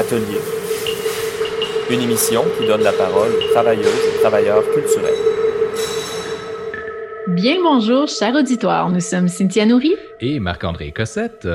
[0.00, 0.40] Atelier.
[1.90, 5.12] Une émission qui donne la parole aux travailleuses et travailleurs culturels.
[7.28, 8.88] Bien bonjour, cher auditoire.
[8.88, 11.46] Nous sommes Cynthia Nourry et Marc-André Cossette.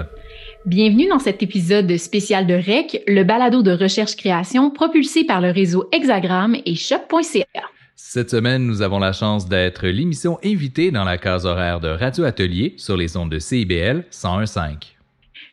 [0.63, 5.89] Bienvenue dans cet épisode spécial de REC, le balado de recherche-création propulsé par le réseau
[5.91, 7.63] Hexagram et Choc.ca.
[7.95, 12.25] Cette semaine, nous avons la chance d'être l'émission invitée dans la case horaire de Radio
[12.25, 14.94] Atelier sur les ondes de CIBL 101.5.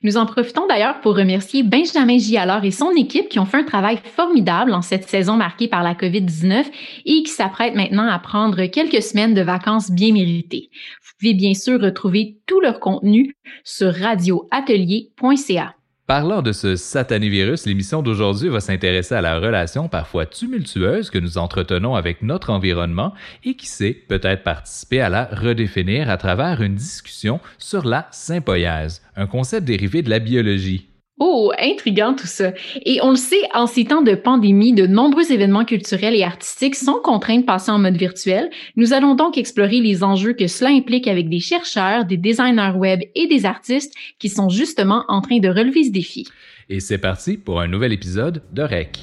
[0.05, 3.65] Nous en profitons d'ailleurs pour remercier Benjamin Gialor et son équipe qui ont fait un
[3.65, 6.65] travail formidable en cette saison marquée par la COVID-19
[7.06, 10.70] et qui s'apprêtent maintenant à prendre quelques semaines de vacances bien méritées.
[11.05, 15.74] Vous pouvez bien sûr retrouver tout leur contenu sur radioatelier.ca.
[16.12, 21.19] Parlant de ce satané virus, l'émission d'aujourd'hui va s'intéresser à la relation parfois tumultueuse que
[21.19, 26.61] nous entretenons avec notre environnement et qui sait peut-être participer à la redéfinir à travers
[26.61, 30.91] une discussion sur la sympoïèse, un concept dérivé de la biologie.
[31.24, 32.52] Oh, intriguant tout ça.
[32.84, 36.74] Et on le sait, en ces temps de pandémie, de nombreux événements culturels et artistiques
[36.74, 38.51] sont contraints de passer en mode virtuel.
[38.74, 43.02] Nous allons donc explorer les enjeux que cela implique avec des chercheurs, des designers web
[43.15, 46.26] et des artistes qui sont justement en train de relever ce défi.
[46.68, 48.98] Et c'est parti pour un nouvel épisode de REC.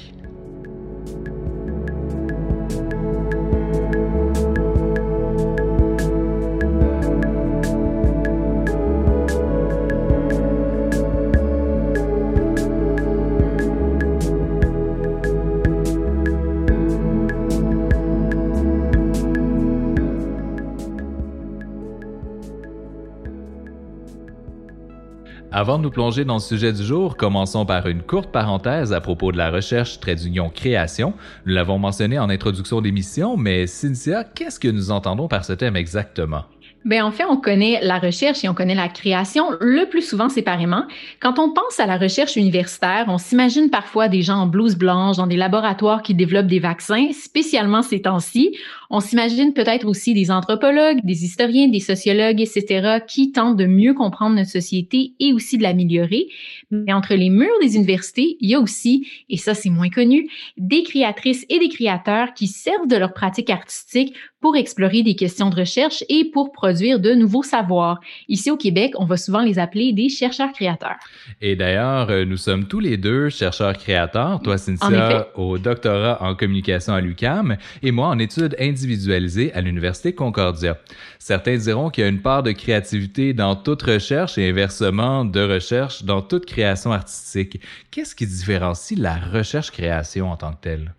[25.52, 29.00] Avant de nous plonger dans le sujet du jour, commençons par une courte parenthèse à
[29.00, 31.12] propos de la recherche trait d'union création.
[31.44, 35.74] Nous l'avons mentionné en introduction d'émission, mais Cynthia, qu'est-ce que nous entendons par ce thème
[35.74, 36.44] exactement?
[36.86, 40.30] Ben en fait, on connaît la recherche et on connaît la création le plus souvent
[40.30, 40.84] séparément.
[41.20, 45.18] Quand on pense à la recherche universitaire, on s'imagine parfois des gens en blouse blanche
[45.18, 48.56] dans des laboratoires qui développent des vaccins, spécialement ces temps-ci.
[48.88, 53.92] On s'imagine peut-être aussi des anthropologues, des historiens, des sociologues, etc., qui tentent de mieux
[53.92, 56.28] comprendre notre société et aussi de l'améliorer.
[56.70, 60.30] Mais entre les murs des universités, il y a aussi, et ça c'est moins connu,
[60.56, 65.50] des créatrices et des créateurs qui servent de leur pratique artistique pour explorer des questions
[65.50, 68.00] de recherche et pour de nouveaux savoirs.
[68.28, 70.96] Ici au Québec, on va souvent les appeler des chercheurs-créateurs.
[71.40, 74.40] Et d'ailleurs, euh, nous sommes tous les deux chercheurs-créateurs.
[74.42, 80.14] Toi, Cynthia, au doctorat en communication à l'UCAM et moi en études individualisées à l'Université
[80.14, 80.78] Concordia.
[81.18, 85.40] Certains diront qu'il y a une part de créativité dans toute recherche et inversement de
[85.40, 87.60] recherche dans toute création artistique.
[87.90, 90.94] Qu'est-ce qui différencie la recherche-création en tant que telle?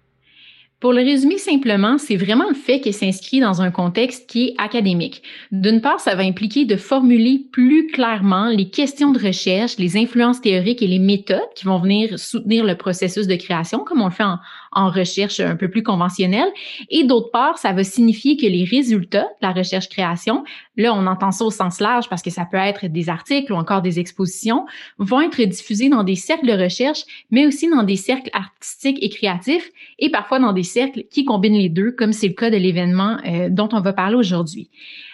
[0.82, 4.56] Pour le résumer simplement, c'est vraiment le fait qu'elle s'inscrit dans un contexte qui est
[4.58, 5.22] académique.
[5.52, 10.42] D'une part, ça va impliquer de formuler plus clairement les questions de recherche, les influences
[10.42, 14.12] théoriques et les méthodes qui vont venir soutenir le processus de création, comme on le
[14.12, 14.40] fait en,
[14.72, 16.48] en recherche un peu plus conventionnelle.
[16.90, 20.44] Et d'autre part, ça va signifier que les résultats de la recherche-création,
[20.78, 23.56] là, on entend ça au sens large parce que ça peut être des articles ou
[23.56, 24.66] encore des expositions,
[24.98, 29.10] vont être diffusés dans des cercles de recherche, mais aussi dans des cercles artistiques et
[29.10, 32.58] créatifs et parfois dans des cercles qui combinent les deux, comme c'est le cas de
[32.58, 34.70] l'événement euh, dont on va parler aujourd'hui.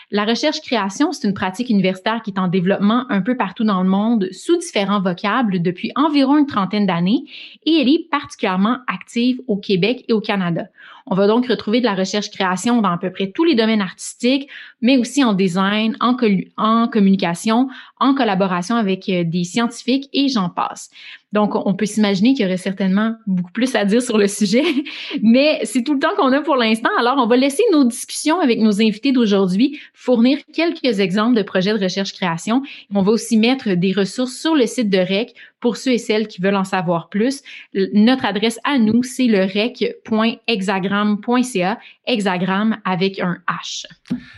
[0.10, 3.90] La recherche-création, c'est une pratique universitaire qui est en développement un peu partout dans le
[3.90, 7.26] monde sous différents vocables depuis environ une trentaine d'années
[7.66, 10.68] et elle est particulièrement active au Québec et au Canada.
[11.08, 14.50] On va donc retrouver de la recherche-création dans à peu près tous les domaines artistiques,
[14.82, 16.16] mais aussi en design, en,
[16.56, 17.68] en communication,
[18.00, 20.90] en collaboration avec euh, des scientifiques et j'en passe.
[21.34, 24.64] Donc, on peut s'imaginer qu'il y aurait certainement beaucoup plus à dire sur le sujet,
[25.22, 26.90] mais c'est tout le temps qu'on a pour l'instant.
[26.98, 31.74] Alors, on va laisser nos discussions avec nos invités d'aujourd'hui fournir quelques exemples de projets
[31.74, 32.62] de recherche-création.
[32.94, 36.28] On va aussi mettre des ressources sur le site de REC pour ceux et celles
[36.28, 37.42] qui veulent en savoir plus.
[37.94, 43.86] Notre adresse à nous, c'est le rec.hexagram.ca, hexagram avec un H.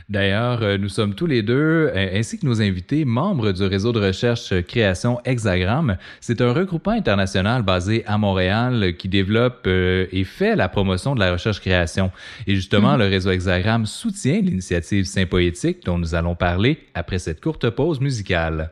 [0.08, 4.00] D'ailleurs, euh, nous sommes tous les deux, ainsi que nos invités, membres du réseau de
[4.00, 5.98] recherche création Hexagram.
[6.22, 11.20] C'est un regroupement international basé à Montréal qui développe euh, et fait la promotion de
[11.20, 12.12] la recherche-création.
[12.48, 13.00] Et justement, mm-hmm.
[13.00, 18.72] le réseau Hexagram soutient l'initiative Saint-Poétique dont nous allons parler après cette courte pause musicale.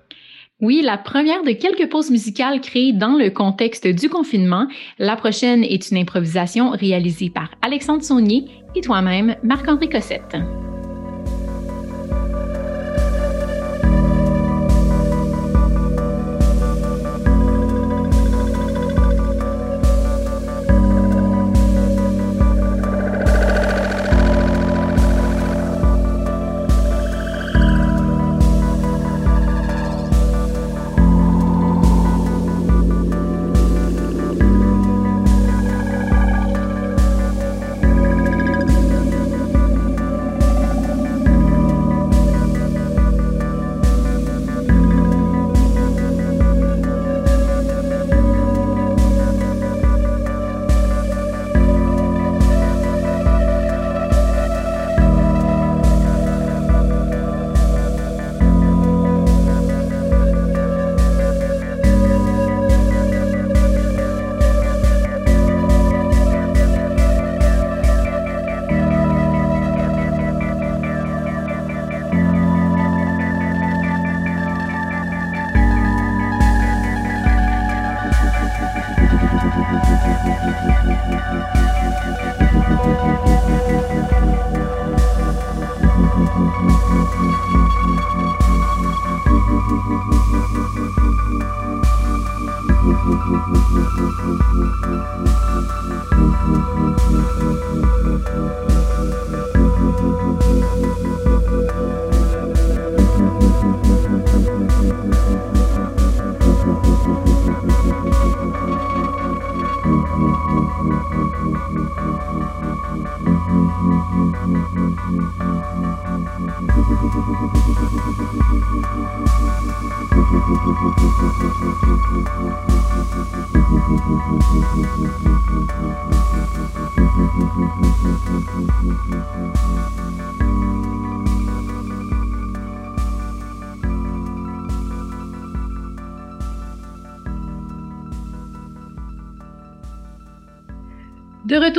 [0.60, 4.66] Oui, la première de quelques pauses musicales créées dans le contexte du confinement.
[4.98, 10.36] La prochaine est une improvisation réalisée par Alexandre Saunier et toi-même, Marc-André Cossette.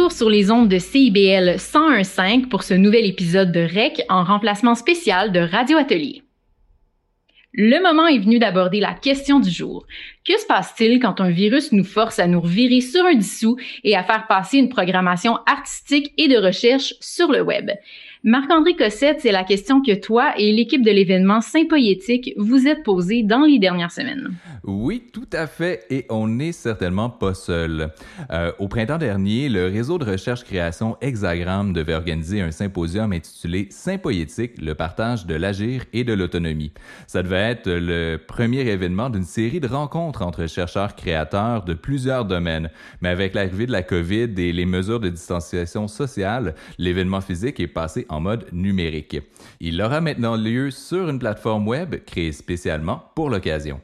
[0.07, 5.33] Sur les ondes de CIBL 101.5 pour ce nouvel épisode de REC en remplacement spécial
[5.33, 6.23] de Radio Atelier.
[7.53, 9.87] Le moment est venu d'aborder la question du jour.
[10.25, 13.97] Que se passe-t-il quand un virus nous force à nous revirer sur un dissous et
[13.97, 17.73] à faire passer une programmation artistique et de recherche sur le web?
[18.25, 23.23] Marc-André Cossette, c'est la question que toi et l'équipe de l'événement Saint-Poétique vous êtes posée
[23.23, 24.35] dans les dernières semaines.
[24.65, 27.93] Oui, tout à fait, et on n'est certainement pas seul.
[28.33, 34.61] Euh, au printemps dernier, le réseau de recherche-création Hexagram devait organiser un symposium intitulé Saint-Poétique,
[34.61, 36.73] le partage de l'agir et de l'autonomie.
[37.07, 42.71] Ça devait être le premier événement d'une série de rencontres entre chercheurs-créateurs de plusieurs domaines.
[43.01, 47.69] Mais avec l'arrivée de la COVID et les mesures de distanciation sociale, l'événement physique est
[47.69, 49.19] passé en mode numérique.
[49.61, 53.81] Il aura maintenant lieu sur une plateforme web créée spécialement pour l'occasion.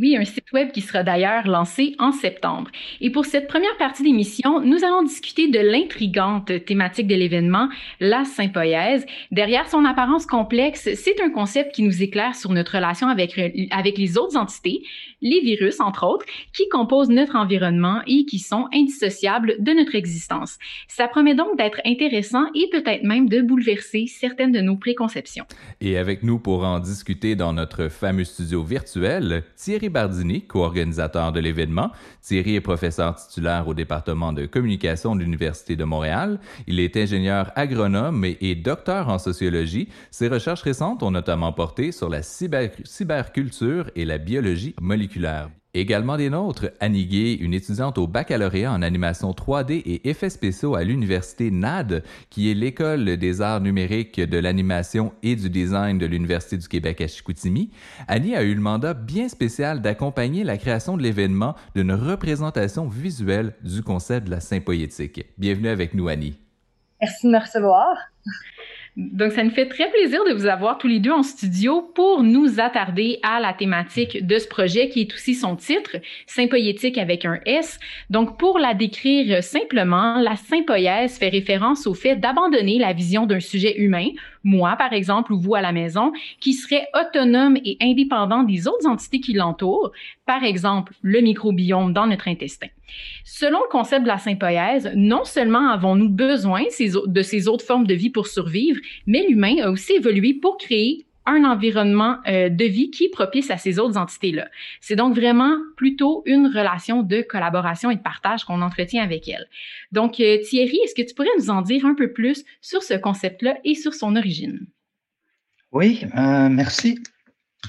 [0.00, 2.70] Oui, un site web qui sera d'ailleurs lancé en septembre.
[3.00, 7.68] Et pour cette première partie d'émission, nous allons discuter de l'intrigante thématique de l'événement,
[7.98, 9.04] la sympoïèse.
[9.32, 13.36] Derrière son apparence complexe, c'est un concept qui nous éclaire sur notre relation avec,
[13.72, 14.84] avec les autres entités,
[15.20, 20.58] les virus entre autres, qui composent notre environnement et qui sont indissociables de notre existence.
[20.86, 25.44] Ça promet donc d'être intéressant et peut-être même de bouleverser certaines de nos préconceptions.
[25.80, 31.40] Et avec nous pour en discuter dans notre fameux studio virtuel, Thierry Bardini, co-organisateur de
[31.40, 31.90] l'événement.
[32.22, 36.40] Thierry est professeur titulaire au département de communication de l'Université de Montréal.
[36.66, 39.88] Il est ingénieur agronome et, docteur en sociologie.
[40.10, 45.48] Ses recherches récentes ont notamment porté sur la cyberculture et la biologie moléculaire.
[45.74, 50.74] Également des nôtres, Annie Gay, une étudiante au baccalauréat en animation 3D et effets spéciaux
[50.74, 56.06] à l'université NAD, qui est l'école des arts numériques, de l'animation et du design de
[56.06, 57.70] l'Université du Québec à Chicoutimi.
[58.08, 63.54] Annie a eu le mandat bien spécial d'accompagner la création de l'événement d'une représentation visuelle
[63.62, 65.26] du concept de la sympoétique.
[65.36, 66.38] Bienvenue avec nous, Annie.
[67.02, 67.94] Merci de me recevoir.
[68.98, 72.24] Donc, ça nous fait très plaisir de vous avoir tous les deux en studio pour
[72.24, 77.24] nous attarder à la thématique de ce projet qui est aussi son titre, Sympoétique avec
[77.24, 77.78] un S.
[78.10, 83.38] Donc, pour la décrire simplement, la sympoïèse fait référence au fait d'abandonner la vision d'un
[83.38, 84.08] sujet humain
[84.48, 88.86] moi par exemple ou vous à la maison, qui serait autonome et indépendant des autres
[88.86, 89.92] entités qui l'entourent,
[90.26, 92.68] par exemple le microbiome dans notre intestin.
[93.24, 97.94] Selon le concept de la sympoïèse, non seulement avons-nous besoin de ces autres formes de
[97.94, 102.90] vie pour survivre, mais l'humain a aussi évolué pour créer un environnement euh, de vie
[102.90, 104.48] qui propice à ces autres entités-là.
[104.80, 109.46] C'est donc vraiment plutôt une relation de collaboration et de partage qu'on entretient avec elles.
[109.92, 112.94] Donc, euh, Thierry, est-ce que tu pourrais nous en dire un peu plus sur ce
[112.94, 114.66] concept-là et sur son origine?
[115.70, 116.98] Oui, euh, merci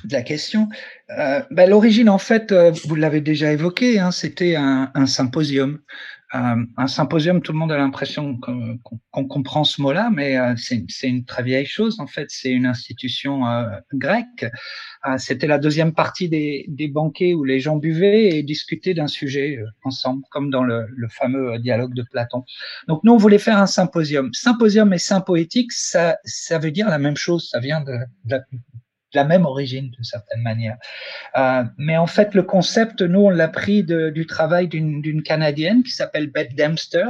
[0.06, 0.70] de la question.
[1.10, 2.54] Ben, l'origine, en fait,
[2.86, 5.80] vous l'avez déjà évoqué, hein, c'était un, symposium
[6.36, 11.08] euh, un symposium, tout le monde a l'impression qu'on comprend ce mot-là, mais euh, c'est
[11.08, 12.28] une très vieille chose en fait.
[12.30, 14.46] C'est une institution euh, grecque.
[15.18, 20.24] C'était la deuxième partie des, banquets où les gens buvaient et discutaient d'un sujet ensemble,
[20.30, 22.44] comme dans le, le, fameux dialogue de Platon.
[22.88, 24.30] Donc nous, on voulait faire un symposium.
[24.34, 27.50] Symposium et sympoétique, ça, ça veut dire la même chose.
[27.50, 28.42] Ça vient de, de, la
[29.16, 30.78] même origine d'une certaine manière.
[31.38, 35.84] Euh, mais en fait, le concept, nous, on l'a pris de, du travail d'une Canadienne
[35.84, 37.06] qui s'appelle Beth Dempster,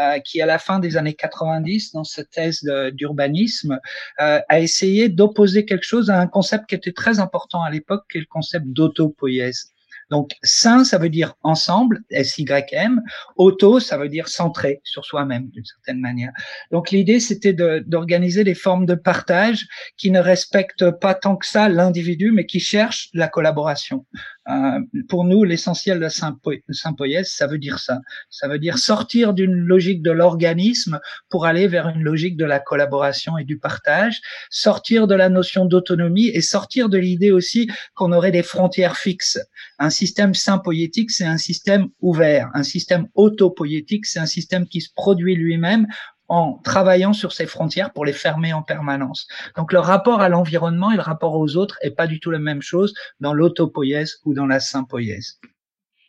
[0.00, 3.78] euh, qui à la fin des années 90, dans sa thèse d'urbanisme,
[4.20, 8.04] euh, a essayé d'opposer quelque chose à un concept qui était très important à l'époque,
[8.10, 9.73] qui est le concept d'autopoïèse.
[10.10, 13.00] Donc, saint, ça veut dire ensemble, S-Y-M.
[13.36, 16.32] Auto, ça veut dire centré sur soi-même, d'une certaine manière.
[16.70, 21.68] Donc, l'idée, c'était d'organiser des formes de partage qui ne respectent pas tant que ça
[21.68, 24.06] l'individu, mais qui cherchent la collaboration.
[24.50, 28.00] Euh, pour nous, l'essentiel de la sympoïèse, ça veut dire ça.
[28.30, 32.60] Ça veut dire sortir d'une logique de l'organisme pour aller vers une logique de la
[32.60, 34.20] collaboration et du partage,
[34.50, 39.38] sortir de la notion d'autonomie et sortir de l'idée aussi qu'on aurait des frontières fixes.
[39.78, 42.50] Un système sympoïétique, c'est un système ouvert.
[42.54, 45.86] Un système autopoïétique, c'est un système qui se produit lui-même
[46.28, 49.26] en travaillant sur ces frontières pour les fermer en permanence.
[49.56, 52.38] Donc le rapport à l'environnement et le rapport aux autres est pas du tout la
[52.38, 55.38] même chose dans l'autopoïèse ou dans la sympoïèse.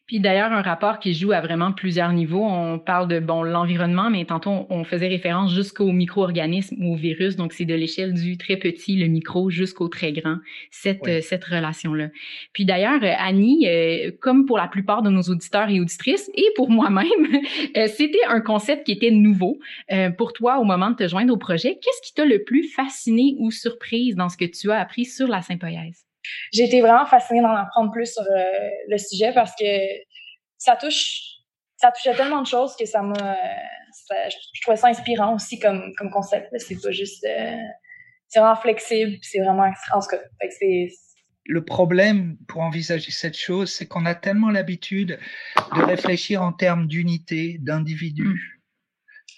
[0.08, 2.46] Puis d'ailleurs, un rapport qui joue à vraiment plusieurs niveaux.
[2.46, 7.36] On parle de bon l'environnement, mais tantôt on faisait référence jusqu'aux micro-organismes ou aux virus.
[7.36, 10.38] Donc c'est de l'échelle du très petit, le micro, jusqu'au très grand,
[10.70, 12.10] cette, euh, cette relation-là.
[12.54, 16.46] Puis d'ailleurs, euh, Annie, euh, comme pour la plupart de nos auditeurs et auditrices, et
[16.56, 17.08] pour moi-même,
[17.88, 19.60] c'était un concept qui était nouveau
[20.18, 21.80] pour toi au moment de te joindre au projet.
[21.82, 25.28] Qu'est-ce qui t'a le plus fasciné ou surprise dans ce que tu as appris sur
[25.28, 26.05] la sympoïèse?
[26.54, 28.24] J'ai été vraiment fascinée d'en apprendre plus sur
[28.88, 29.66] le sujet parce que
[30.58, 31.20] ça touche,
[31.78, 33.38] ça touchait tellement de choses que ça m'a,
[34.30, 36.50] je trouvais ça inspirant aussi comme, comme concept.
[36.58, 37.26] C'est pas juste,
[38.28, 40.20] c'est vraiment flexible, c'est vraiment, en tout cas,
[40.60, 40.90] c'est,
[41.46, 45.20] le problème pour envisager cette chose, c'est qu'on a tellement l'habitude
[45.76, 48.38] de réfléchir en termes d'unité, d'individu, mm.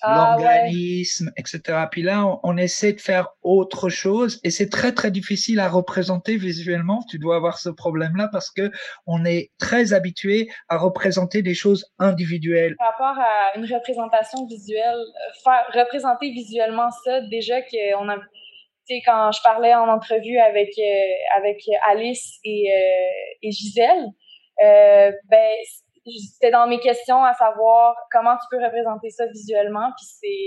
[0.02, 1.86] Ah, l'organisme, etc.
[1.92, 6.38] Puis là, on, essaie de faire autre chose et c'est très très difficile à représenter
[6.38, 7.04] visuellement.
[7.10, 8.72] Tu dois avoir ce problème-là parce que
[9.06, 12.76] on est très habitué à représenter des choses individuelles.
[12.78, 14.98] Par rapport à une représentation visuelle,
[15.44, 18.18] faire représenter visuellement ça, déjà qu'on a
[19.06, 24.06] quand je parlais en entrevue avec euh, avec Alice et, euh, et Gisèle,
[24.64, 25.56] euh, ben
[26.12, 29.92] c'était dans mes questions à savoir comment tu peux représenter ça visuellement.
[29.98, 30.06] Puis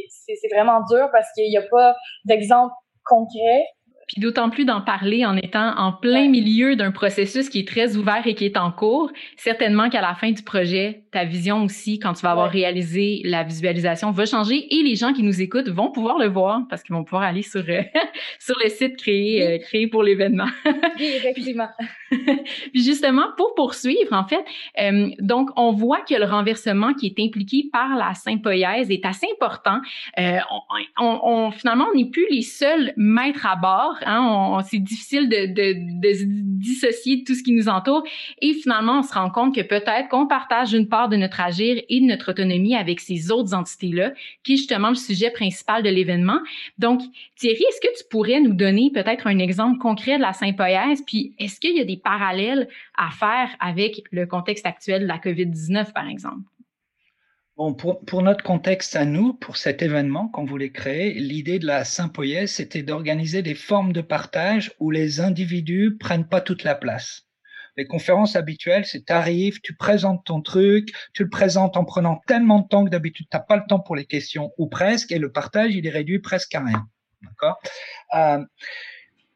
[0.09, 2.75] c'est c'est vraiment dur parce qu'il n'y a pas d'exemple
[3.05, 3.65] concret
[4.11, 7.97] puis d'autant plus d'en parler en étant en plein milieu d'un processus qui est très
[7.97, 9.13] ouvert et qui est en cours.
[9.37, 13.45] Certainement qu'à la fin du projet, ta vision aussi, quand tu vas avoir réalisé la
[13.45, 16.97] visualisation, va changer et les gens qui nous écoutent vont pouvoir le voir parce qu'ils
[16.97, 17.83] vont pouvoir aller sur, euh,
[18.41, 20.49] sur le site créé, euh, créé pour l'événement.
[20.67, 21.69] oui, effectivement.
[22.11, 24.45] Puis justement, pour poursuivre, en fait,
[24.81, 29.29] euh, donc on voit que le renversement qui est impliqué par la sympoïèse est assez
[29.33, 29.81] important.
[30.17, 30.61] On,
[30.99, 35.47] on, on, finalement, on n'est plus les seuls maîtres à bord Hein, c'est difficile de,
[36.59, 38.03] dissocier tout ce qui nous entoure.
[38.41, 41.83] Et finalement, on se rend compte que peut-être qu'on partage une part de notre agir
[41.89, 44.13] et de notre autonomie avec ces autres entités-là,
[44.45, 46.41] qui est justement le sujet principal de l'événement.
[46.79, 47.01] Donc,
[47.37, 51.03] Thierry, est-ce que tu pourrais nous donner peut-être un exemple concret de la sympoïèse?
[51.07, 55.19] Puis, est-ce qu'il y a des parallèles à faire avec le contexte actuel de la
[55.19, 56.43] COVID-19, par exemple?
[58.07, 62.53] Pour, notre contexte à nous, pour cet événement qu'on voulait créer, l'idée de la sympoïèse,
[62.53, 67.27] c'était d'organiser des formes de partage où les individus prennent pas toute la place.
[67.77, 72.61] Les conférences habituelles, c'est t'arrives, tu présentes ton truc, tu le présentes en prenant tellement
[72.61, 75.31] de temps que d'habitude t'as pas le temps pour les questions ou presque, et le
[75.31, 76.89] partage il est réduit presque à rien.
[77.23, 77.61] D'accord?
[78.15, 78.43] Euh,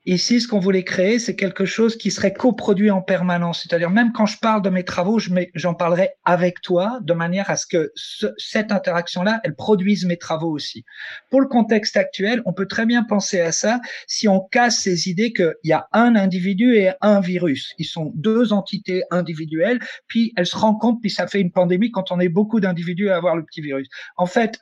[0.06, 3.62] Ici, ce qu'on voulait créer, c'est quelque chose qui serait coproduit en permanence.
[3.62, 5.18] C'est-à-dire, même quand je parle de mes travaux,
[5.54, 7.90] j'en parlerai avec toi, de manière à ce que
[8.36, 10.84] cette interaction-là, elle produise mes travaux aussi.
[11.30, 15.08] Pour le contexte actuel, on peut très bien penser à ça si on casse ces
[15.08, 17.72] idées qu'il y a un individu et un virus.
[17.78, 22.12] Ils sont deux entités individuelles, puis elles se rencontrent, puis ça fait une pandémie quand
[22.12, 23.88] on est beaucoup d'individus à avoir le petit virus.
[24.18, 24.60] En fait,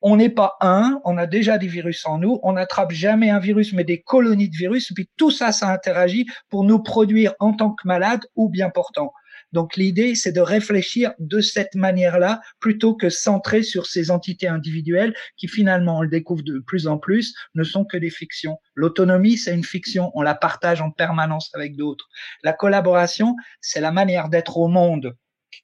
[0.00, 3.38] on n'est pas un, on a déjà des virus en nous, on n'attrape jamais un
[3.38, 7.34] virus, mais des colonies de virus, et puis tout ça, ça interagit pour nous produire
[7.40, 9.12] en tant que malades ou bien portants.
[9.52, 15.14] Donc l'idée, c'est de réfléchir de cette manière-là, plutôt que centrer sur ces entités individuelles
[15.36, 18.58] qui finalement, on le découvre de plus en plus, ne sont que des fictions.
[18.74, 22.08] L'autonomie, c'est une fiction, on la partage en permanence avec d'autres.
[22.42, 25.16] La collaboration, c'est la manière d'être au monde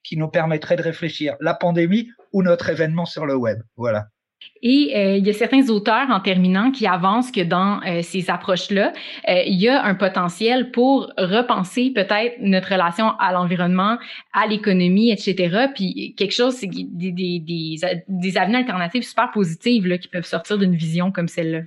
[0.03, 1.37] qui nous permettrait de réfléchir.
[1.41, 3.59] La pandémie ou notre événement sur le web.
[3.77, 4.07] Voilà.
[4.63, 8.31] Et euh, il y a certains auteurs, en terminant, qui avancent que dans euh, ces
[8.31, 8.93] approches-là,
[9.29, 13.99] euh, il y a un potentiel pour repenser peut-être notre relation à l'environnement,
[14.33, 15.67] à l'économie, etc.
[15.75, 17.77] Puis quelque chose, c'est des, des, des,
[18.09, 21.61] des avenues alternatives super positives qui peuvent sortir d'une vision comme celle-là.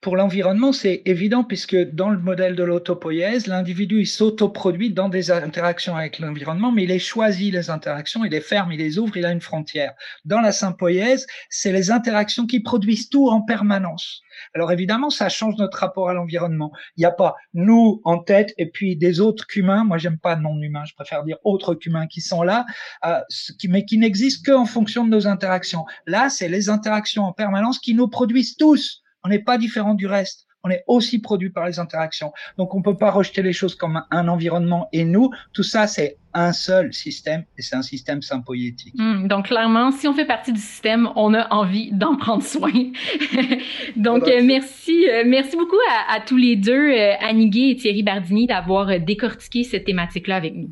[0.00, 5.94] Pour l'environnement, c'est évident puisque dans le modèle de l'autopoïèse, l'individu s'autoproduit dans des interactions
[5.94, 9.26] avec l'environnement, mais il est choisi les interactions, il les ferme, il les ouvre, il
[9.26, 9.92] a une frontière.
[10.24, 14.22] Dans la sympoïèse, c'est les interactions qui produisent tout en permanence.
[14.54, 16.72] Alors évidemment, ça change notre rapport à l'environnement.
[16.96, 19.84] Il n'y a pas nous en tête et puis des autres qu'humains.
[19.84, 22.64] Moi, j'aime pas non humains, je préfère dire autres qu'humains qui sont là,
[23.04, 23.20] euh,
[23.68, 25.84] mais qui n'existent qu'en fonction de nos interactions.
[26.06, 30.06] Là, c'est les interactions en permanence qui nous produisent tous on n'est pas différent du
[30.06, 30.46] reste.
[30.62, 32.32] On est aussi produit par les interactions.
[32.58, 35.30] Donc, on peut pas rejeter les choses comme un, environnement et nous.
[35.54, 38.94] Tout ça, c'est un seul système et c'est un système sympoïétique.
[38.96, 42.70] Hmm, donc, clairement, si on fait partie du système, on a envie d'en prendre soin.
[43.96, 48.46] donc, euh, merci, euh, merci beaucoup à, tous les deux, euh, Annie et Thierry Bardini,
[48.46, 50.70] d'avoir décortiqué cette thématique-là avec nous.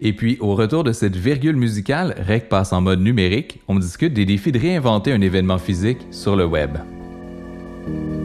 [0.00, 3.60] Et puis, au retour de cette virgule musicale, REC passe en mode numérique.
[3.68, 6.78] On discute des défis de réinventer un événement physique sur le web.
[7.84, 8.23] thank you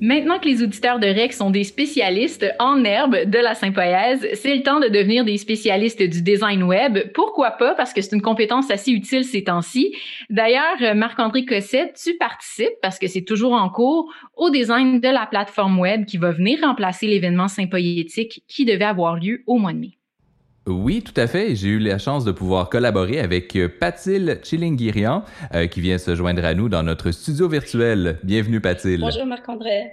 [0.00, 4.54] Maintenant que les auditeurs de REC sont des spécialistes en herbe de la sympoèse, c'est
[4.54, 7.10] le temps de devenir des spécialistes du design web.
[7.14, 7.74] Pourquoi pas?
[7.74, 9.96] Parce que c'est une compétence assez utile ces temps-ci.
[10.28, 15.26] D'ailleurs, Marc-André Cossette, tu participes, parce que c'est toujours en cours, au design de la
[15.26, 19.78] plateforme web qui va venir remplacer l'événement sympoétique qui devait avoir lieu au mois de
[19.78, 19.92] mai.
[20.66, 21.54] Oui, tout à fait.
[21.54, 25.22] J'ai eu la chance de pouvoir collaborer avec euh, Patil Chilingirian,
[25.54, 28.18] euh, qui vient se joindre à nous dans notre studio virtuel.
[28.22, 29.00] Bienvenue, Patil.
[29.00, 29.90] Bonjour, Marc-André.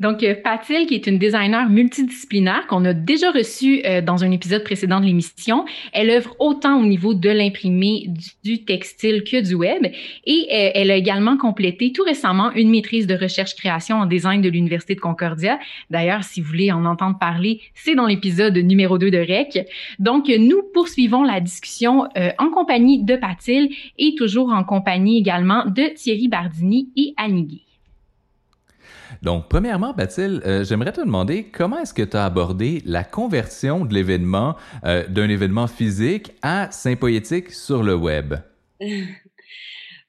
[0.00, 4.30] Donc, euh, Patil, qui est une designer multidisciplinaire qu'on a déjà reçue euh, dans un
[4.32, 8.08] épisode précédent de l'émission, elle œuvre autant au niveau de l'imprimé,
[8.42, 9.86] du, textile que du web.
[10.24, 14.48] Et euh, elle a également complété tout récemment une maîtrise de recherche-création en design de
[14.48, 15.60] l'Université de Concordia.
[15.90, 19.66] D'ailleurs, si vous voulez en entendre parler, c'est dans l'épisode numéro 2 de REC.
[20.00, 25.94] Donc, nous poursuivons la discussion en compagnie de Patil et toujours en compagnie également de
[25.94, 27.64] Thierry Bardini et Annie
[29.24, 33.86] donc, premièrement, Bathilde, euh, j'aimerais te demander comment est-ce que tu as abordé la conversion
[33.86, 38.34] de l'événement, euh, d'un événement physique à Saint-Poétique sur le web?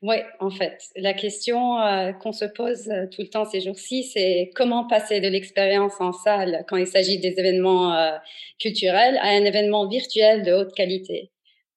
[0.01, 4.51] Oui, en fait, la question euh, qu'on se pose tout le temps ces jours-ci, c'est
[4.53, 8.11] comment passer de l'expérience en salle quand il s'agit des événements
[8.59, 11.31] culturels à un événement virtuel de haute qualité?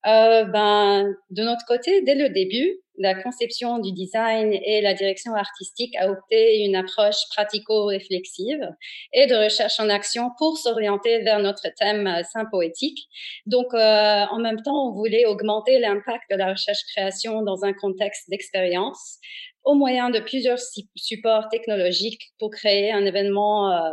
[0.05, 5.95] ben, de notre côté, dès le début, la conception du design et la direction artistique
[5.97, 8.61] a opté une approche pratico-réflexive
[9.13, 12.99] et de recherche en action pour s'orienter vers notre thème euh, poétique.
[13.47, 18.29] Donc, euh, en même temps, on voulait augmenter l'impact de la recherche-création dans un contexte
[18.31, 19.19] d'expérience
[19.65, 20.59] au moyen de plusieurs
[20.97, 23.91] supports technologiques pour créer un événement euh,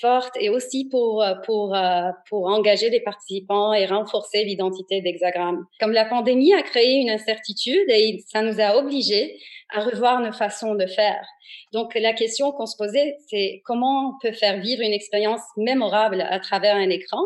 [0.00, 5.64] forte et aussi pour, euh, euh, pour engager les participants et renforcer l'identité d'Hexagram.
[5.80, 9.38] Comme la pandémie a créé une incertitude et ça nous a obligés
[9.70, 11.24] à revoir nos façons de faire.
[11.72, 16.20] Donc la question qu'on se posait, c'est comment on peut faire vivre une expérience mémorable
[16.28, 17.22] à travers un écran?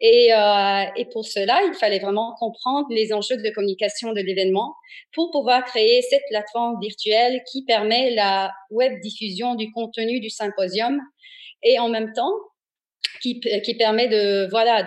[0.00, 4.74] Et, euh, et pour cela, il fallait vraiment comprendre les enjeux de communication de l'événement
[5.14, 11.00] pour pouvoir créer cette plateforme virtuelle qui permet la web diffusion du contenu du symposium
[11.66, 12.32] et en même temps
[13.20, 13.40] qui,
[13.78, 14.82] permet de voilà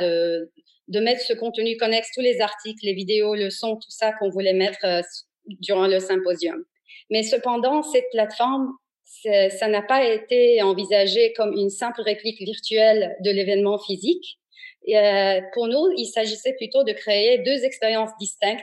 [0.90, 4.30] de mettre ce contenu connexe, tous les articles, les vidéos, le son, tout ça qu'on
[4.30, 5.02] voulait mettre euh,
[5.46, 6.64] durant le symposium.
[7.10, 8.72] Mais cependant, cette plateforme,
[9.06, 14.40] ça n'a pas été envisagé comme une simple réplique virtuelle de l'événement physique.
[14.88, 18.62] Euh, pour nous, il s'agissait plutôt de créer deux expériences distinctes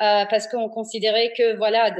[0.00, 1.94] euh, parce qu'on considérait que voilà,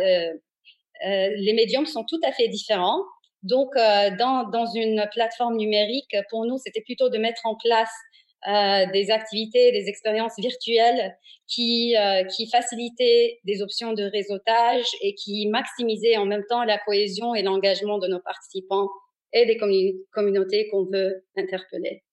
[1.02, 3.02] les médiums sont tout à fait différents
[3.46, 7.90] donc, euh, dans, dans une plateforme numérique, pour nous, c'était plutôt de mettre en place
[8.48, 11.16] euh, des activités, des expériences virtuelles
[11.48, 16.78] qui, euh, qui facilitaient des options de réseautage et qui maximisaient en même temps la
[16.78, 18.88] cohésion et l'engagement de nos participants
[19.32, 19.56] et des
[20.12, 22.05] communautés qu'on veut interpeller.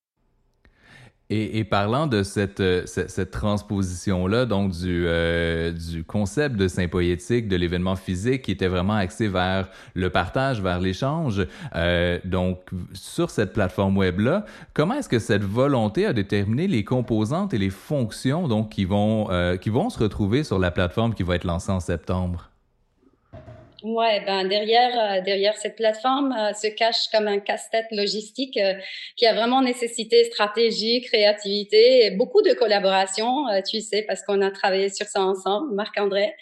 [1.36, 7.56] Et, parlant de cette, euh, cette, transposition-là, donc du, euh, du concept de Saint-Poétique, de
[7.56, 12.60] l'événement physique qui était vraiment axé vers le partage, vers l'échange, euh, donc
[12.94, 17.72] sur cette plateforme web-là, comment est-ce que cette volonté a déterminé les composantes et les
[17.72, 21.72] fonctions donc, qui, vont, qui vont se retrouver sur la plateforme qui va être lancée
[21.72, 22.53] en septembre?
[23.84, 28.76] Ouais, ben derrière euh, derrière cette plateforme euh, se cache comme un casse-tête logistique euh,
[29.18, 34.52] qui a vraiment nécessité stratégie, créativité et beaucoup de collaboration, tu sais, parce qu'on a
[34.52, 36.34] travaillé sur ça ensemble, Marc-André.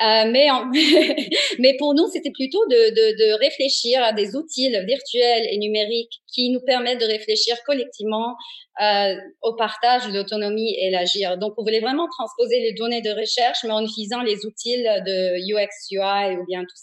[0.00, 0.48] mais
[1.60, 6.20] mais pour nous, c'était plutôt de, de, de réfléchir à des outils virtuels et numériques
[6.32, 8.36] qui nous permettent de réfléchir collectivement
[8.82, 11.38] euh, au partage, l'autonomie et l'agir.
[11.38, 15.38] Donc, on voulait vraiment transposer les données de recherche, mais en utilisant les outils de
[15.52, 16.76] UX, UI ou bien tout,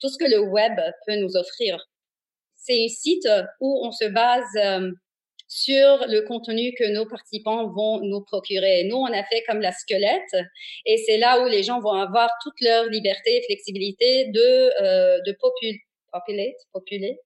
[0.00, 0.74] tout ce que le web
[1.06, 1.78] peut nous offrir.
[2.56, 3.28] C'est un site
[3.60, 4.90] où on se base euh,
[5.48, 8.84] sur le contenu que nos participants vont nous procurer.
[8.84, 10.36] Nous, on a fait comme la squelette
[10.84, 15.18] et c'est là où les gens vont avoir toute leur liberté et flexibilité de, euh,
[15.26, 15.76] de popul
[16.12, 17.18] populate, populer,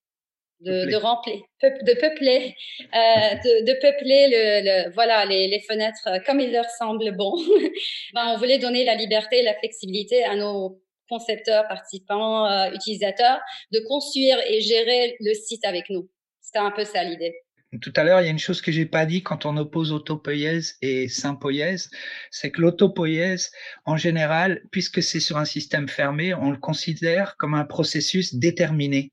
[0.65, 2.55] de, de remplir, de peupler,
[2.95, 7.35] euh, de, de, peupler le, le voilà les, les, fenêtres comme il leur semble bon.
[8.15, 13.41] ben, on voulait donner la liberté et la flexibilité à nos concepteurs, participants, euh, utilisateurs,
[13.73, 16.09] de construire et gérer le site avec nous.
[16.41, 17.35] C'était un peu ça l'idée.
[17.81, 19.93] Tout à l'heure, il y a une chose que j'ai pas dit quand on oppose
[19.93, 21.91] autopoïèse et sympoïèse,
[22.31, 23.51] c'est que l'autopoïèse,
[23.87, 29.11] en général, puisque c'est sur un système fermé, on le considère comme un processus déterminé.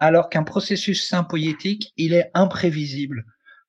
[0.00, 3.24] Alors qu'un processus sympoïétique, il est imprévisible.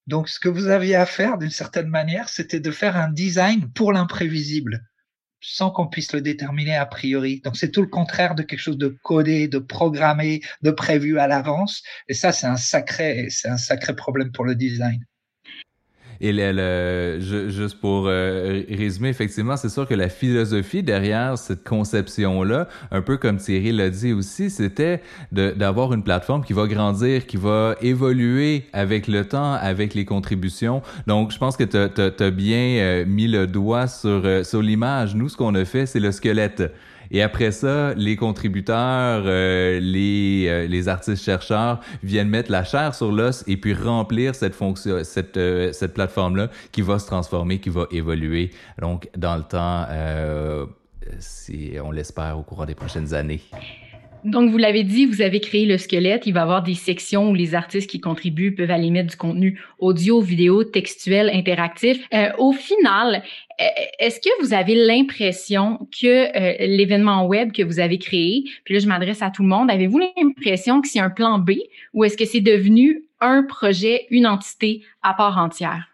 [0.08, 3.72] Donc, ce que vous aviez à faire, d'une certaine manière, c'était de faire un design
[3.72, 4.82] pour l'imprévisible
[5.42, 7.42] sans qu'on puisse le déterminer a priori.
[7.44, 11.28] Donc c'est tout le contraire de quelque chose de codé, de programmé, de prévu à
[11.28, 11.82] l'avance.
[12.08, 15.04] Et ça, c'est un sacré, c'est un sacré problème pour le design.
[16.24, 22.68] Et le, juste pour euh, résumer, effectivement, c'est sûr que la philosophie derrière cette conception-là,
[22.92, 27.38] un peu comme Thierry l'a dit aussi, c'était d'avoir une plateforme qui va grandir, qui
[27.38, 30.84] va évoluer avec le temps, avec les contributions.
[31.08, 35.16] Donc, je pense que tu as, bien euh, mis le doigt sur, euh, sur l'image.
[35.16, 36.72] Nous, ce qu'on a fait, c'est le squelette.
[37.12, 43.12] Et après ça, les contributeurs, euh, les, euh, les artistes-chercheurs viennent mettre la chair sur
[43.12, 47.70] l'os et puis remplir cette fonction, cette, euh, cette plateforme-là qui va se transformer, qui
[47.70, 48.52] va évoluer.
[48.80, 49.86] Donc, dans le temps,
[51.20, 53.42] si on l'espère au cours des prochaines années.
[54.24, 56.28] Donc, vous l'avez dit, vous avez créé le squelette.
[56.28, 59.18] Il va y avoir des sections où les artistes qui contribuent peuvent aller mettre du
[59.18, 62.08] contenu audio, vidéo, textuel, interactif.
[62.14, 63.24] Euh, au final,
[63.60, 63.64] euh,
[64.00, 68.80] est-ce que vous avez l'impression que euh, l'événement web que vous avez créé, puis là,
[68.80, 71.52] je m'adresse à tout le monde, avez-vous l'impression que c'est un plan B
[71.94, 75.91] ou est-ce que c'est devenu un projet, une entité à part entière?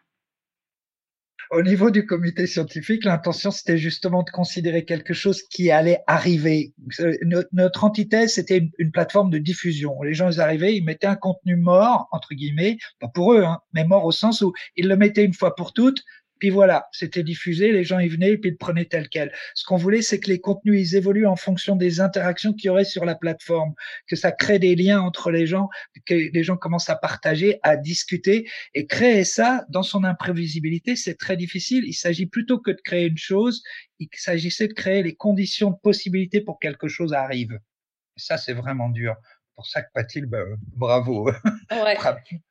[1.52, 6.74] Au niveau du comité scientifique, l'intention, c'était justement de considérer quelque chose qui allait arriver.
[7.00, 7.14] Euh,
[7.54, 10.02] notre, entité, c'était une, plateforme de diffusion.
[10.02, 13.60] Les gens, ils arrivaient, ils mettaient un contenu mort, entre guillemets, pas pour eux, hein,
[13.74, 16.04] mais mort au sens où ils le mettaient une fois pour toutes,
[16.40, 19.32] puis voilà, c'était diffusé, les gens y venaient et puis ils le prenaient tel quel.
[19.54, 22.70] Ce qu'on voulait, c'est que les contenus, ils évoluent en fonction des interactions qu'il y
[22.70, 23.74] aurait sur la plateforme,
[24.08, 25.70] que ça crée des liens entre les gens,
[26.06, 28.48] que les gens commencent à partager, à discuter.
[28.74, 31.84] Et créer ça dans son imprévisibilité, c'est très difficile.
[31.86, 33.64] Il s'agit plutôt que de créer une chose,
[34.00, 37.54] il s'agissait de créer les conditions de possibilité pour que quelque chose arrive.
[37.54, 39.16] Et ça, c'est vraiment dur.
[39.56, 40.46] Pour ça que Patil, ben,
[40.76, 41.32] bravo.
[41.72, 41.98] Ouais.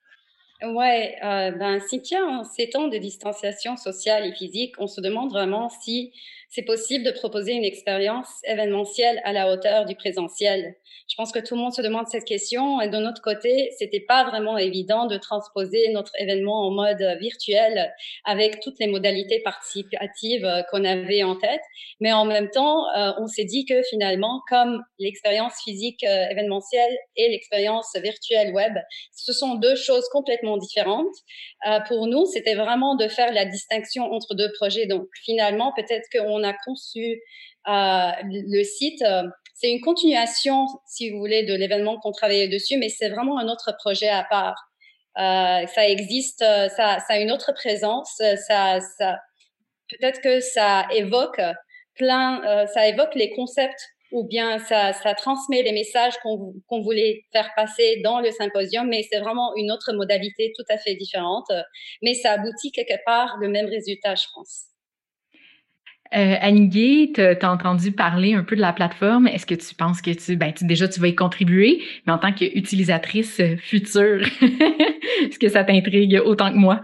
[0.63, 5.31] Ouais, euh, ben Cynthia, en ces temps de distanciation sociale et physique, on se demande
[5.31, 6.13] vraiment si
[6.49, 10.77] c'est possible de proposer une expérience événementielle à la hauteur du présentiel.
[11.09, 14.05] Je pense que tout le monde se demande cette question et de notre côté, c'était
[14.07, 17.93] pas vraiment évident de transposer notre événement en mode virtuel
[18.25, 21.61] avec toutes les modalités participatives qu'on avait en tête.
[22.01, 26.97] Mais en même temps, euh, on s'est dit que finalement, comme l'expérience physique euh, événementielle
[27.17, 28.75] et l'expérience virtuelle web,
[29.13, 31.15] ce sont deux choses complètement différentes.
[31.69, 34.87] Euh, pour nous, c'était vraiment de faire la distinction entre deux projets.
[34.87, 37.21] Donc finalement, peut-être qu'on a conçu
[37.69, 39.03] euh, le site.
[39.03, 39.23] Euh,
[39.55, 43.49] c'est une continuation, si vous voulez, de l'événement qu'on travaillait dessus, mais c'est vraiment un
[43.49, 44.57] autre projet à part.
[45.19, 48.21] Euh, ça existe, ça, a une autre présence.
[48.47, 48.79] Ça,
[49.89, 51.41] peut-être que ça évoque
[51.95, 53.81] plein, ça évoque les concepts
[54.13, 59.21] ou bien ça, transmet les messages qu'on voulait faire passer dans le symposium, mais c'est
[59.21, 61.51] vraiment une autre modalité tout à fait différente.
[62.03, 64.76] Mais ça aboutit quelque part le même résultat, je pense.
[66.15, 69.27] Euh, Annie tu as entendu parler un peu de la plateforme.
[69.27, 72.19] Est-ce que tu penses que tu, ben, tu, déjà, tu vas y contribuer, mais en
[72.19, 76.83] tant qu'utilisatrice future, est-ce que ça t'intrigue autant que moi?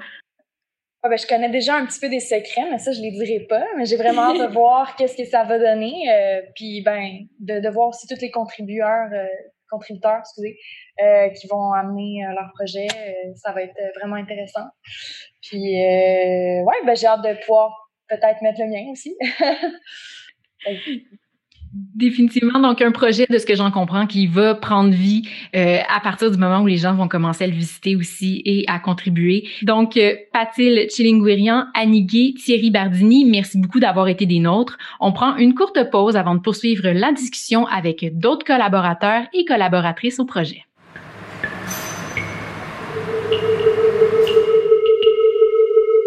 [1.04, 3.40] Ah ben, je connais déjà un petit peu des secrets, mais ça, je les dirai
[3.48, 3.64] pas.
[3.76, 6.08] Mais j'ai vraiment hâte de voir qu'est-ce que ça va donner.
[6.08, 9.26] Euh, puis, ben, de, de, voir aussi tous les contributeurs, euh,
[9.68, 10.56] contributeurs, excusez,
[11.02, 12.86] euh, qui vont amener euh, leur projet.
[13.34, 14.68] ça va être vraiment intéressant.
[15.40, 17.81] Puis, ouais, ben, j'ai hâte de pouvoir
[18.16, 19.16] peut-être mettre le mien aussi.
[21.94, 25.22] Définitivement, donc un projet de ce que j'en comprends qui va prendre vie
[25.56, 28.66] euh, à partir du moment où les gens vont commencer à le visiter aussi et
[28.68, 29.48] à contribuer.
[29.62, 34.76] Donc, euh, Patil Chilingwirian, Anigué, Thierry Bardini, merci beaucoup d'avoir été des nôtres.
[35.00, 40.20] On prend une courte pause avant de poursuivre la discussion avec d'autres collaborateurs et collaboratrices
[40.20, 40.64] au projet.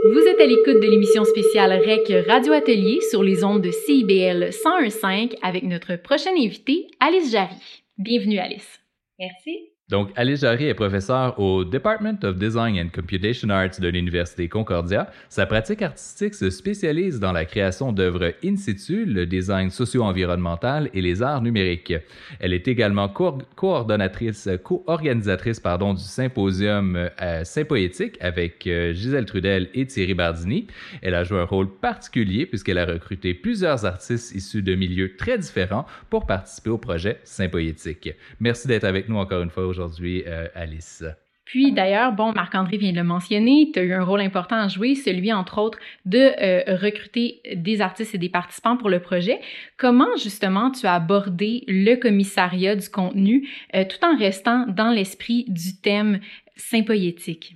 [0.07, 4.49] Vous êtes à l'écoute de l'émission spéciale REC Radio Atelier sur les ondes de CIBL
[4.51, 7.55] 101.5 avec notre prochaine invitée, Alice Jarry.
[7.97, 8.79] Bienvenue, Alice.
[9.17, 9.74] Merci.
[9.91, 15.11] Donc, Alice Jarry est professeur au Department of Design and Computation Arts de l'Université Concordia.
[15.29, 21.01] Sa pratique artistique se spécialise dans la création d'œuvres in situ, le design socio-environnemental et
[21.01, 21.93] les arts numériques.
[22.39, 29.85] Elle est également coordonnatrice, co-organisatrice pardon, du symposium euh, Saint-Poétique avec euh, Gisèle Trudel et
[29.85, 30.65] Thierry Bardini.
[31.03, 35.37] Elle a joué un rôle particulier puisqu'elle a recruté plusieurs artistes issus de milieux très
[35.37, 38.09] différents pour participer au projet Saint-Poétique.
[38.39, 41.03] Merci d'être avec nous encore une fois euh, Alice?
[41.45, 44.67] Puis d'ailleurs, bon, Marc-André vient de le mentionner, tu as eu un rôle important à
[44.67, 49.39] jouer, celui entre autres de euh, recruter des artistes et des participants pour le projet.
[49.77, 55.45] Comment justement tu as abordé le commissariat du contenu euh, tout en restant dans l'esprit
[55.47, 56.19] du thème
[56.55, 57.55] sympoétique?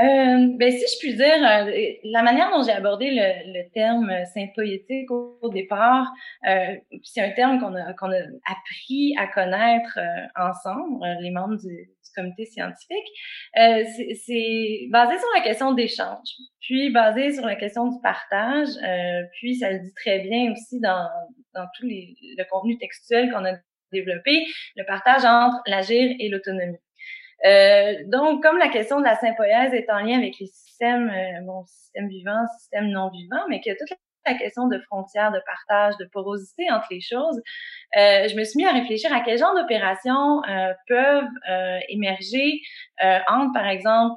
[0.00, 1.70] Euh, ben, si je puis dire, euh,
[2.02, 6.10] la manière dont j'ai abordé le, le terme sympoétique au, au départ,
[6.48, 11.30] euh, c'est un terme qu'on a, qu'on a appris à connaître euh, ensemble, euh, les
[11.30, 13.06] membres du, du comité scientifique.
[13.54, 16.28] c'est basé sur la question d'échange,
[16.60, 18.70] puis basé sur la question du partage,
[19.38, 21.08] puis ça le dit très bien aussi dans,
[21.54, 23.52] dans tout les, le contenu textuel qu'on a
[23.92, 24.44] développé,
[24.76, 26.78] le partage entre l'agir et l'autonomie.
[27.44, 31.40] Euh, donc, comme la question de la sympoïèse est en lien avec les systèmes, euh,
[31.42, 35.96] bon, système vivant, système non vivant, mais que toute la question de frontières, de partage,
[35.98, 37.36] de porosité entre les choses,
[37.96, 42.60] euh, je me suis mis à réfléchir à quel genre d'opérations euh, peuvent euh, émerger
[43.28, 44.16] entre, par exemple,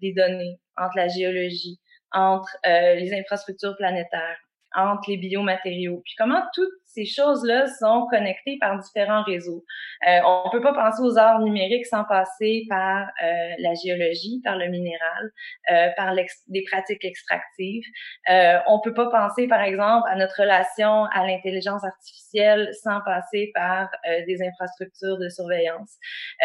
[0.00, 1.78] des données, entre la géologie,
[2.12, 4.38] entre les infrastructures planétaires,
[4.74, 9.64] entre les biomatériaux, puis comment toutes ces choses-là sont connectées par différents réseaux.
[10.06, 14.56] Euh, on peut pas penser aux arts numériques sans passer par euh, la géologie, par
[14.56, 15.30] le minéral,
[15.70, 17.84] euh, par des pratiques extractives.
[18.30, 23.50] Euh, on peut pas penser, par exemple, à notre relation à l'intelligence artificielle sans passer
[23.54, 25.96] par euh, des infrastructures de surveillance.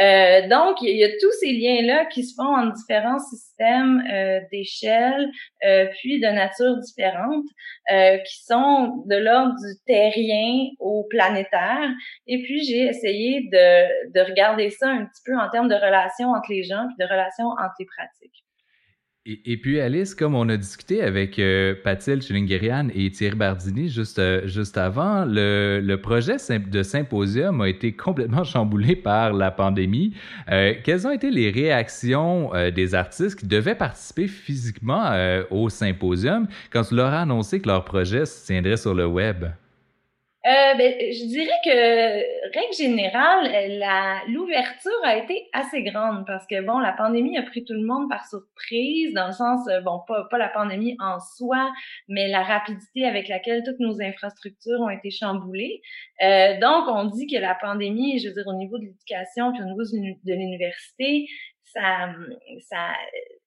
[0.02, 4.04] Euh, donc, il y, a tous ces liens-là qui se font en différents systèmes
[4.52, 5.30] d'échelle,
[6.00, 7.46] puis de nature différente,
[7.90, 10.33] qui sont de l'ordre du terrien
[10.80, 11.90] au planétaire.
[12.28, 16.32] Et puis, j'ai essayé de, de regarder ça un petit peu en termes de relations
[16.32, 18.44] entre les gens, puis de relations entre les pratiques.
[19.26, 24.20] Et, puis Alice, comme on a discuté avec euh, Patil Chilingerian et Thierry Bardini juste,
[24.20, 30.14] euh, juste avant, le, le, projet de symposium a été complètement chamboulé par la pandémie.
[30.52, 35.14] Euh, quelles ont été les réactions euh, des artistes qui devaient participer physiquement
[35.52, 39.46] au symposium quand tu leur as annoncé que leur projet se tiendrait sur le web?
[40.46, 46.80] Euh, ben, je dirais que, règle générale, l'ouverture a été assez grande parce que, bon,
[46.80, 50.26] la pandémie a pris tout le monde par surprise, dans le sens, euh, bon, pas,
[50.30, 51.72] pas la pandémie en soi,
[52.10, 55.82] mais la rapidité avec laquelle toutes nos infrastructures ont été chamboulées.
[56.22, 59.62] Euh, donc, on dit que la pandémie, je veux dire, au niveau de l'éducation puis
[59.62, 61.26] au niveau de l'université,
[61.74, 62.14] ça,
[62.70, 62.94] ça,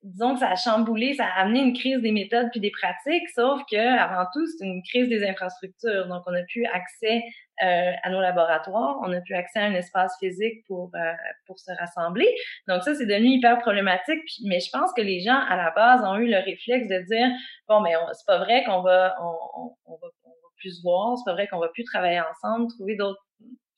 [0.07, 3.29] disons que ça a chamboulé, ça a amené une crise des méthodes puis des pratiques,
[3.35, 6.07] sauf que avant tout, c'est une crise des infrastructures.
[6.07, 7.23] Donc, on n'a plus accès
[7.65, 11.13] euh, à nos laboratoires, on n'a plus accès à un espace physique pour euh,
[11.47, 12.29] pour se rassembler.
[12.69, 14.21] Donc ça, c'est devenu hyper problématique.
[14.27, 16.99] Puis, mais je pense que les gens à la base ont eu le réflexe de
[17.07, 17.29] dire
[17.69, 21.25] bon, mais c'est pas vrai qu'on va on, va on va plus se voir, c'est
[21.25, 23.23] pas vrai qu'on va plus travailler ensemble, trouver d'autres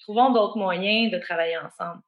[0.01, 2.01] trouvons d'autres moyens de travailler ensemble.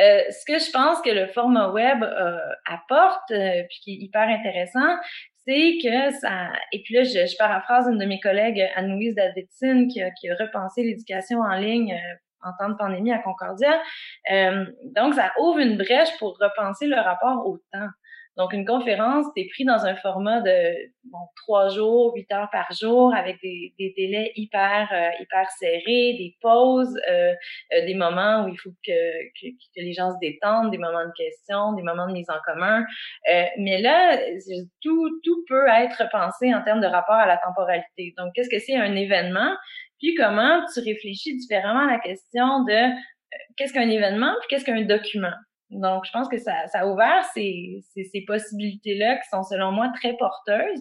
[0.00, 4.04] Euh, ce que je pense que le format web euh, apporte, euh, puis qui est
[4.04, 4.96] hyper intéressant,
[5.46, 6.50] c'est que ça.
[6.72, 11.40] Et puis là, je, paraphrase une de mes collègues, Anne-Louise Davidson, qui a repensé l'éducation
[11.40, 11.98] en ligne
[12.42, 13.80] en temps de pandémie à Concordia.
[14.94, 17.88] donc, ça ouvre une brèche pour repenser le rapport au temps.
[18.36, 20.72] Donc, une conférence, tu es pris dans un format de
[21.04, 26.14] bon, trois jours, huit heures par jour, avec des, des délais hyper, euh, hyper serrés,
[26.18, 27.32] des pauses, euh,
[27.74, 31.04] euh, des moments où il faut que, que, que, les gens se détendent, des moments
[31.04, 32.84] de questions, des moments de mise en commun.
[33.30, 34.18] Euh, mais là,
[34.80, 38.14] tout, tout peut être pensé en termes de rapport à la temporalité.
[38.16, 39.56] Donc, qu'est-ce que c'est un événement?
[39.98, 44.64] Puis comment tu réfléchis différemment à la question de euh, qu'est-ce qu'un événement, puis qu'est-ce
[44.64, 45.32] qu'un document?
[45.70, 49.72] Donc, je pense que ça, ça a ouvert ces, ces, ces possibilités-là qui sont, selon
[49.72, 50.80] moi, très porteuses.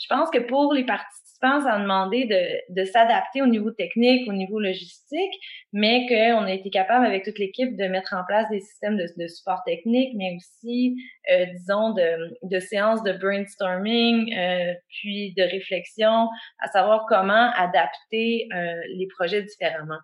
[0.00, 4.28] Je pense que pour les participants, ça a demandé de, de s'adapter au niveau technique,
[4.28, 5.32] au niveau logistique,
[5.72, 9.06] mais qu'on a été capable, avec toute l'équipe, de mettre en place des systèmes de,
[9.16, 10.96] de support technique, mais aussi,
[11.32, 16.28] euh, disons, de, de séances de brainstorming, euh, puis de réflexion,
[16.60, 19.98] à savoir comment adapter euh, les projets différemment.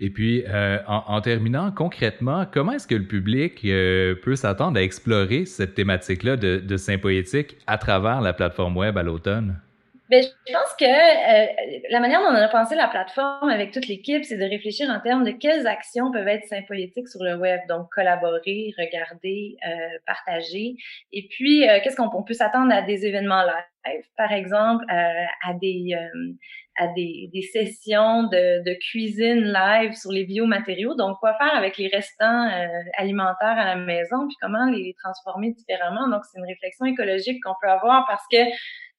[0.00, 4.82] Et puis, euh, en, terminant, concrètement, comment est-ce que le public euh, peut s'attendre à
[4.82, 9.60] explorer cette thématique-là de, de Saint-Poétique à travers la plateforme web à l'automne?
[10.10, 13.88] Ben, je pense que euh, la manière dont on a pensé la plateforme avec toute
[13.88, 17.60] l'équipe, c'est de réfléchir en termes de quelles actions peuvent être symphoétiques sur le web.
[17.70, 20.76] Donc, collaborer, regarder, euh, partager.
[21.12, 24.04] Et puis, euh, qu'est-ce qu'on peut s'attendre à des événements live?
[24.16, 25.94] Par exemple, à des
[26.76, 30.94] à des, des sessions de, de, cuisine live sur les biomatériaux.
[30.94, 32.48] Donc, quoi faire avec les restants
[32.96, 36.08] alimentaires à la maison, puis comment les transformer différemment?
[36.08, 38.38] Donc, c'est une réflexion écologique qu'on peut avoir parce que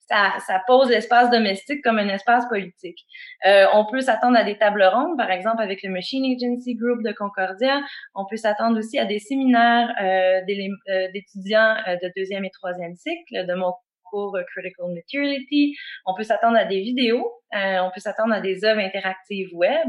[0.08, 3.00] ça, ça pose l'espace domestique comme un espace politique.
[3.46, 7.04] Euh, on peut s'attendre à des tables rondes, par exemple avec le Machine Agency Group
[7.04, 7.82] de Concordia.
[8.14, 12.96] On peut s'attendre aussi à des séminaires euh, euh d'étudiants euh, de deuxième et troisième
[12.96, 13.74] cycle de mon
[14.10, 15.76] cours Critical Maturity.
[16.06, 17.32] On peut s'attendre à des vidéos.
[17.56, 19.88] Euh, on peut s'attendre à des œuvres interactives web.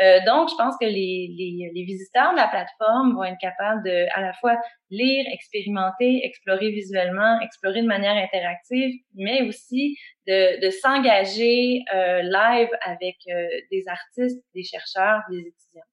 [0.00, 3.82] Euh, donc, je pense que les, les, les, visiteurs de la plateforme vont être capables
[3.84, 4.56] de à la fois
[4.88, 9.96] lire, expérimenter, explorer visuellement, explorer de manière interactive, mais aussi
[10.26, 15.91] de, de s'engager euh, live avec euh, des artistes, des chercheurs, des étudiants.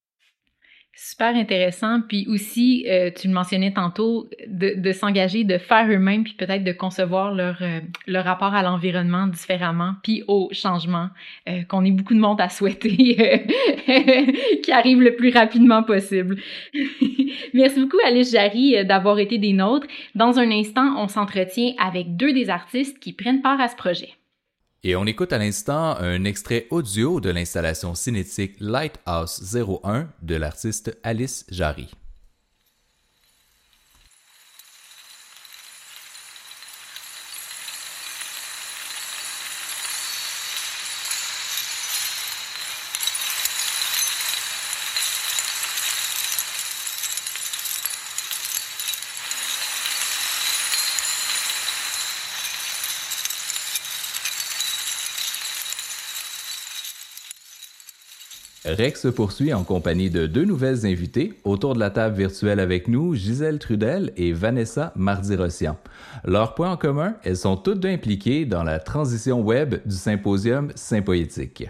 [1.01, 2.01] Super intéressant.
[2.01, 6.65] Puis aussi, euh, tu le mentionnais tantôt, de, de s'engager, de faire eux-mêmes, puis peut-être
[6.65, 11.07] de concevoir leur, euh, leur rapport à l'environnement différemment, puis au changement,
[11.47, 13.45] euh, qu'on ait beaucoup de monde à souhaiter
[14.61, 16.35] qui arrive le plus rapidement possible.
[17.53, 19.87] Merci beaucoup, Alice Jarry, d'avoir été des nôtres.
[20.15, 24.18] Dans un instant, on s'entretient avec deux des artistes qui prennent part à ce projet.
[24.81, 30.97] Et on écoute à l'instant un extrait audio de l'installation cinétique Lighthouse 01 de l'artiste
[31.03, 31.89] Alice Jarry.
[58.65, 62.89] Rex se poursuit en compagnie de deux nouvelles invitées autour de la table virtuelle avec
[62.89, 65.77] nous, Gisèle Trudel et Vanessa Mardi-Rossian.
[66.25, 70.73] Leur point en commun, elles sont toutes deux impliquées dans la transition web du symposium
[70.75, 71.69] Sympoétique.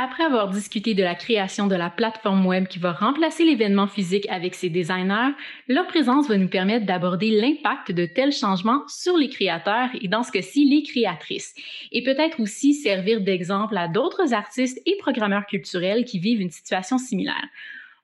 [0.00, 4.28] Après avoir discuté de la création de la plateforme web qui va remplacer l'événement physique
[4.30, 5.34] avec ses designers,
[5.66, 10.22] leur présence va nous permettre d'aborder l'impact de tels changements sur les créateurs et dans
[10.22, 11.52] ce cas-ci les créatrices,
[11.90, 16.96] et peut-être aussi servir d'exemple à d'autres artistes et programmeurs culturels qui vivent une situation
[16.96, 17.48] similaire.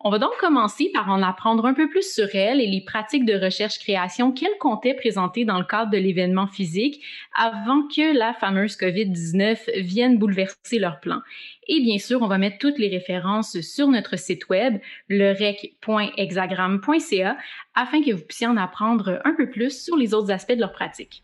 [0.07, 3.25] On va donc commencer par en apprendre un peu plus sur elle et les pratiques
[3.25, 7.03] de recherche-création qu'elle comptait présenter dans le cadre de l'événement physique
[7.35, 11.23] avant que la fameuse COVID-19 vienne bouleverser leurs plans.
[11.69, 14.79] Et bien sûr, on va mettre toutes les références sur notre site web,
[15.09, 17.39] lerec.hexagram.ca,
[17.75, 20.73] afin que vous puissiez en apprendre un peu plus sur les autres aspects de leur
[20.73, 21.24] pratique.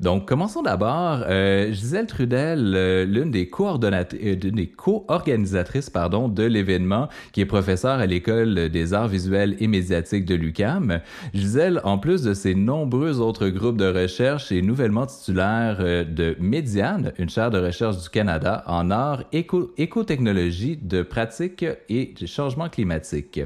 [0.00, 1.24] Donc, commençons d'abord.
[1.26, 8.06] Euh, Gisèle Trudel, euh, l'une des, euh, co-organisatrices pardon, de l'événement, qui est professeure à
[8.06, 11.00] l'École des arts visuels et médiatiques de l'UCAM.
[11.32, 17.12] Gisèle, en plus de ses nombreux autres groupes de recherche, est nouvellement titulaire de Médiane,
[17.18, 22.68] une chaire de recherche du Canada en arts, éco écotechnologie, de pratique et de changement
[22.68, 23.40] climatique.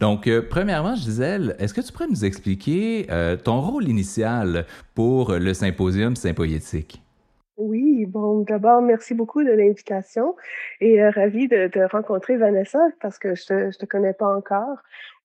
[0.00, 3.06] Donc, premièrement, Gisèle, est-ce que tu pourrais nous expliquer
[3.44, 7.00] ton rôle initial pour le symposium sympoétique.
[7.56, 10.34] Oui, bon, d'abord, merci beaucoup de l'invitation
[10.80, 14.26] et euh, ravi de, de, rencontrer Vanessa parce que je te, je te connais pas
[14.26, 14.78] encore.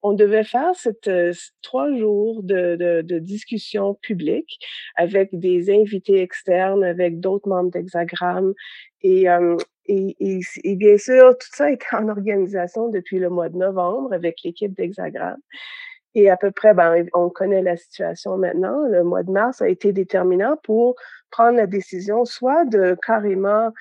[0.03, 4.59] On devait faire cette, euh, trois jours de, de, de, discussion publique
[4.95, 8.53] avec des invités externes, avec d'autres membres d'Hexagram
[9.01, 9.57] et, euh,
[9.87, 14.73] et, bien sûr, tout ça est en organisation depuis le mois de novembre avec l'équipe
[14.73, 15.37] d'Hexagram.
[16.15, 18.85] Et à peu près, ben, on connaît la situation maintenant.
[18.87, 20.95] Le mois de mars a été déterminant pour
[21.29, 23.71] prendre la décision soit de carrément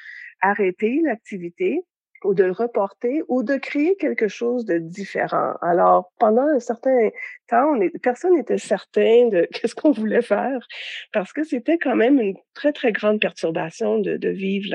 [0.40, 1.84] arrêter l'activité
[2.24, 5.54] ou de le reporter ou de créer quelque chose de différent.
[5.62, 7.10] Alors, pendant un certain
[7.48, 10.66] temps, personne n'était certain de qu'est-ce qu'on voulait faire
[11.12, 14.68] parce que c'était quand même une très, très grande perturbation de, de vivre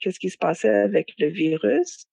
[0.00, 2.06] qu'est-ce qui se passait avec le virus.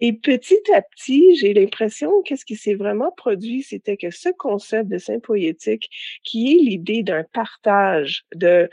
[0.00, 4.88] Et petit à petit, j'ai l'impression qu'est-ce qui s'est vraiment produit, c'était que ce concept
[4.88, 5.90] de sympoétique,
[6.22, 8.68] qui est l'idée d'un partage, d'un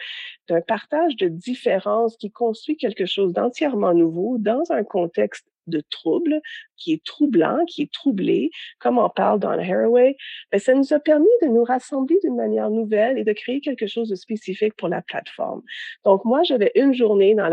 [0.68, 6.42] partage de différences qui construit quelque chose d'entièrement nouveau dans un contexte de trouble,
[6.78, 10.18] qui est troublant, qui est troublé, comme on parle dans Haraway,
[10.52, 13.88] ben, ça nous a permis de nous rassembler d'une manière nouvelle et de créer quelque
[13.88, 15.62] chose de spécifique pour la plateforme.
[16.04, 17.50] Donc, moi, j'avais une journée dans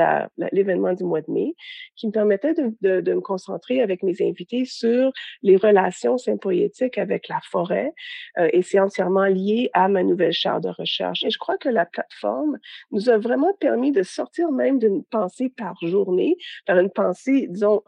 [0.52, 1.54] l'événement du mois de mai
[1.96, 7.40] qui me permettait de, me concentrer avec mes invités sur les relations sympoétiques avec la
[7.50, 7.92] forêt
[8.38, 11.24] euh, et c'est entièrement lié à ma nouvelle charte de recherche.
[11.24, 12.58] Et je crois que la plateforme
[12.90, 16.36] nous a vraiment permis de sortir même d'une pensée par journée,
[16.66, 17.82] vers une pensée, disons,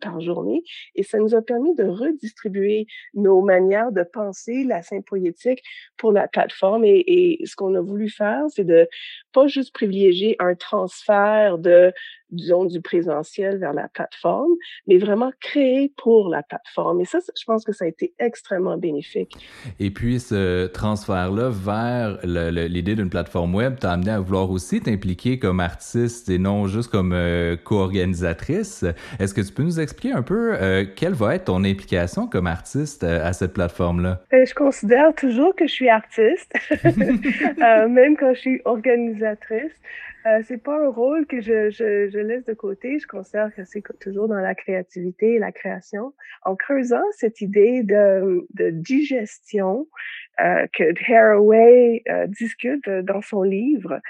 [0.00, 0.62] par journée,
[0.94, 5.62] et ça nous a permis de redistribuer nos manières de penser la sympoétique
[5.96, 6.84] pour la plateforme.
[6.84, 8.88] Et ce qu'on a voulu faire, c'est de
[9.32, 11.92] pas juste privilégier un transfert de
[12.30, 14.52] disons, du présentiel vers la plateforme,
[14.86, 17.00] mais vraiment créer pour la plateforme.
[17.00, 19.36] Et ça, je pense que ça a été extrêmement bénéfique.
[19.80, 25.38] Et puis, ce transfert-là vers l'idée d'une plateforme web t'a amené à vouloir aussi t'impliquer
[25.38, 28.84] comme artiste et non juste comme euh, co-organisatrice.
[29.18, 32.46] Est-ce que tu peux nous expliquer un peu euh, quelle va être ton implication comme
[32.46, 34.20] artiste euh, à cette plateforme-là?
[34.32, 36.52] je considère toujours que je suis artiste,
[36.84, 39.72] même quand je suis organisatrice.
[40.28, 42.98] Euh, c'est pas un rôle que je, laisse de côté.
[42.98, 46.12] Je considère que c'est toujours dans la créativité et la création.
[46.42, 49.88] En creusant cette idée de, digestion
[50.40, 54.00] euh, que Haraway euh, discute dans son livre,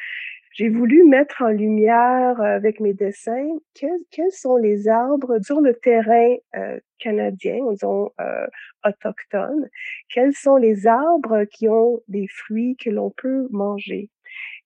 [0.58, 6.34] j'ai voulu mettre en lumière avec mes dessins quels, sont les arbres sur le terrain
[6.56, 8.46] euh, canadien, disons euh,
[8.84, 9.68] autochtone,
[10.12, 14.10] quels sont les arbres qui ont des fruits que l'on peut manger?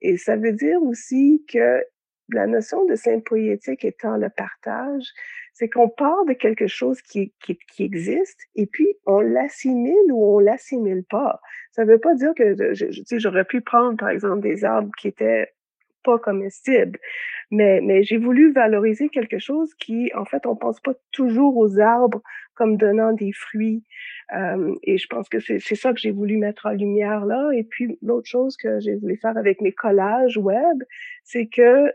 [0.01, 1.83] Et ça veut dire aussi que
[2.29, 5.05] la notion de poétique étant le partage,
[5.53, 7.33] c'est qu'on part de quelque chose qui,
[7.79, 11.41] existe et puis on l'assimile ou on l'assimile pas.
[11.73, 12.55] Ça veut pas dire que
[13.18, 15.49] j'aurais pu prendre par exemple des arbres qui étaient
[16.03, 16.99] pas comestibles,
[17.51, 21.79] mais, mais j'ai voulu valoriser quelque chose qui, en fait, on pense pas toujours aux
[21.79, 22.23] arbres
[22.55, 23.85] comme donnant des fruits.
[24.83, 27.51] Et je pense que c'est ça que j'ai voulu mettre en lumière là.
[27.55, 30.83] Et puis l'autre chose que j'ai voulu faire avec mes collages web,
[31.25, 31.93] c'est que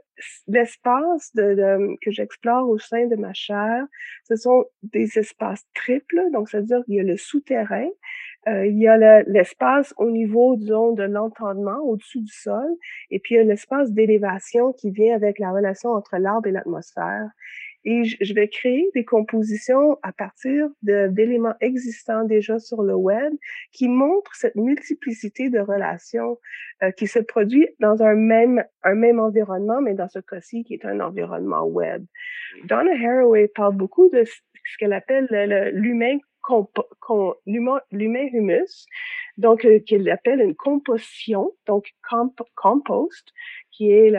[0.47, 3.85] l'espace de, de, que j'explore au sein de ma chair,
[4.27, 6.29] ce sont des espaces triples.
[6.31, 7.89] Donc, c'est-à-dire qu'il y a le souterrain,
[8.47, 12.67] euh, il y a l'espace au niveau, disons, de l'entendement, au-dessus du sol,
[13.11, 16.51] et puis il y a l'espace d'élévation qui vient avec la relation entre l'arbre et
[16.51, 17.29] l'atmosphère.
[17.89, 23.31] Et je vais créer des compositions à partir d'éléments existants déjà sur le web
[23.71, 26.37] qui montrent cette multiplicité de relations
[26.83, 30.73] euh, qui se produit dans un même, un même environnement, mais dans ce cas-ci qui
[30.73, 32.03] est un environnement web.
[32.65, 35.29] Donna Haraway parle beaucoup de ce qu'elle appelle
[35.73, 36.17] l'humain
[37.45, 38.85] l'humain humus,
[39.37, 41.85] donc euh, qu'il appelle une composition, donc
[42.55, 43.31] compost,
[43.71, 44.11] qui est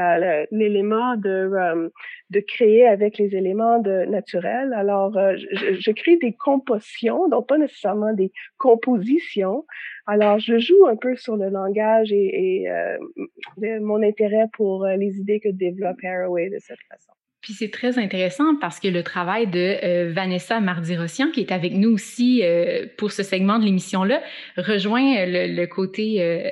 [0.52, 1.88] l'élément de, euh,
[2.30, 4.72] de créer avec les éléments de, naturels.
[4.72, 9.66] Alors, euh, je, je, crée des compositions, donc pas nécessairement des compositions.
[10.06, 15.40] Alors, je joue un peu sur le langage et, et mon intérêt pour les idées
[15.40, 17.12] que développe Haraway de cette façon.
[17.40, 21.72] Puis c'est très intéressant parce que le travail de euh, Vanessa Mardi-Rossian, qui est avec
[21.72, 24.20] nous aussi euh, pour ce segment de l'émission-là,
[24.56, 26.50] rejoint le, le côté euh, euh,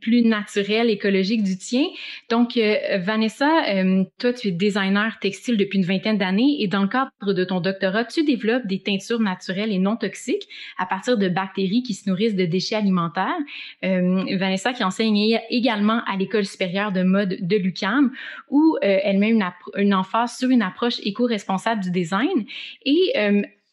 [0.00, 1.86] plus naturel, écologique du tien.
[2.30, 6.82] Donc, euh, Vanessa, euh, toi, tu es designer textile depuis une vingtaine d'années et dans
[6.82, 10.48] le cadre de ton doctorat, tu développes des teintures naturelles et non toxiques
[10.78, 13.36] à partir de bactéries qui se nourrissent de déchets alimentaires.
[13.82, 18.12] Vanessa qui enseigne également à l'École supérieure de mode de l'UQAM
[18.50, 19.44] où elle met une,
[19.76, 22.44] une emphase sur une approche éco-responsable du design.
[22.84, 23.12] Et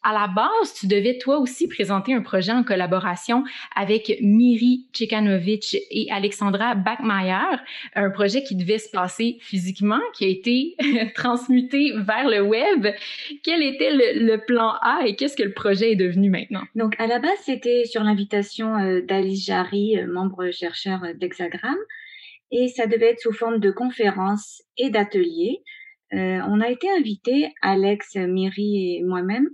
[0.04, 3.42] à la base, tu devais toi aussi présenter un projet en collaboration
[3.74, 7.56] avec Miri Tchekanovic et Alexandra Backmeyer,
[7.94, 10.76] un projet qui devait se passer physiquement, qui a été
[11.14, 12.86] transmuté vers le web.
[13.42, 16.64] Quel était le, plan A et qu'est-ce que le projet est devenu maintenant?
[16.74, 21.76] Donc, à la base, c'était sur l'invitation euh, d'Alice Jarry, euh, membre chercheur d'Hexagram,
[22.50, 25.62] et ça devait être sous forme de conférences et d'ateliers.
[26.12, 29.48] Euh, on a été invités, Alex, Miri et moi-même,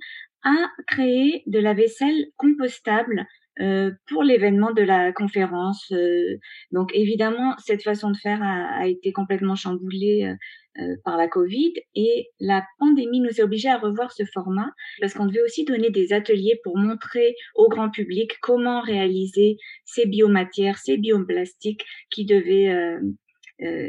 [0.45, 3.26] à créer de la vaisselle compostable
[3.61, 5.93] euh, pour l'événement de la conférence.
[5.93, 6.38] Euh,
[6.70, 10.34] donc évidemment, cette façon de faire a, été complètement chamboulée
[10.78, 14.70] euh, par la Covid et la pandémie nous a obligés à revoir ce format
[15.01, 20.07] parce qu'on devait aussi donner des ateliers pour montrer au grand public comment réaliser ces
[20.07, 22.72] biomatières, ces bioplastiques qui devaient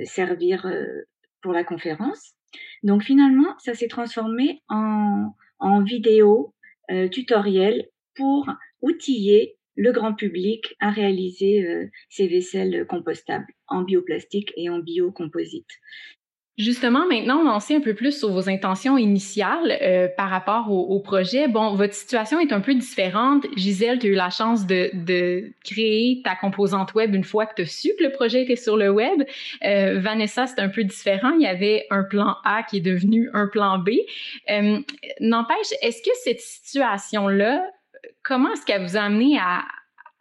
[0.04, 0.70] servir
[1.41, 2.34] pour la conférence.
[2.84, 5.32] Donc finalement, ça s'est transformé en
[5.62, 6.53] en vidéo
[6.89, 8.49] euh, tutoriel pour
[8.82, 15.70] outiller le grand public à réaliser euh, ces vaisselles compostables en bioplastique et en biocomposite.
[16.58, 20.99] Justement, maintenant, on sait un peu plus sur vos intentions initiales euh, par rapport au,
[20.99, 21.47] projet.
[21.47, 23.45] Bon, votre situation est un peu différente.
[23.56, 27.56] Gisèle, tu as eu la chance de, de, créer ta composante web une fois que
[27.56, 29.24] tu as su que le projet était sur le web.
[29.64, 31.32] Euh, Vanessa, c'est un peu différent.
[31.32, 33.91] Il y avait un plan A qui est devenu un plan B.
[34.49, 34.80] Euh,
[35.22, 37.66] N'empêche, est-ce que cette situation-là,
[38.24, 39.64] comment est-ce qu'elle vous a amené à,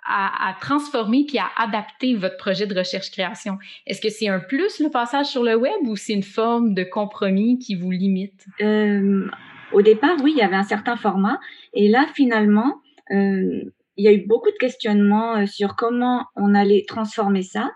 [0.07, 3.59] à, transformer puis à adapter votre projet de recherche-création?
[3.87, 6.83] Est-ce que c'est un plus le passage sur le web ou c'est une forme de
[6.83, 8.47] compromis qui vous limite?
[8.61, 9.29] Euh,
[9.73, 11.41] au départ, oui, il y avait un certain format.
[11.75, 12.81] Et là, finalement,
[13.11, 13.63] euh,
[13.97, 17.73] il y a eu beaucoup de questionnements euh, sur comment on allait transformer ça.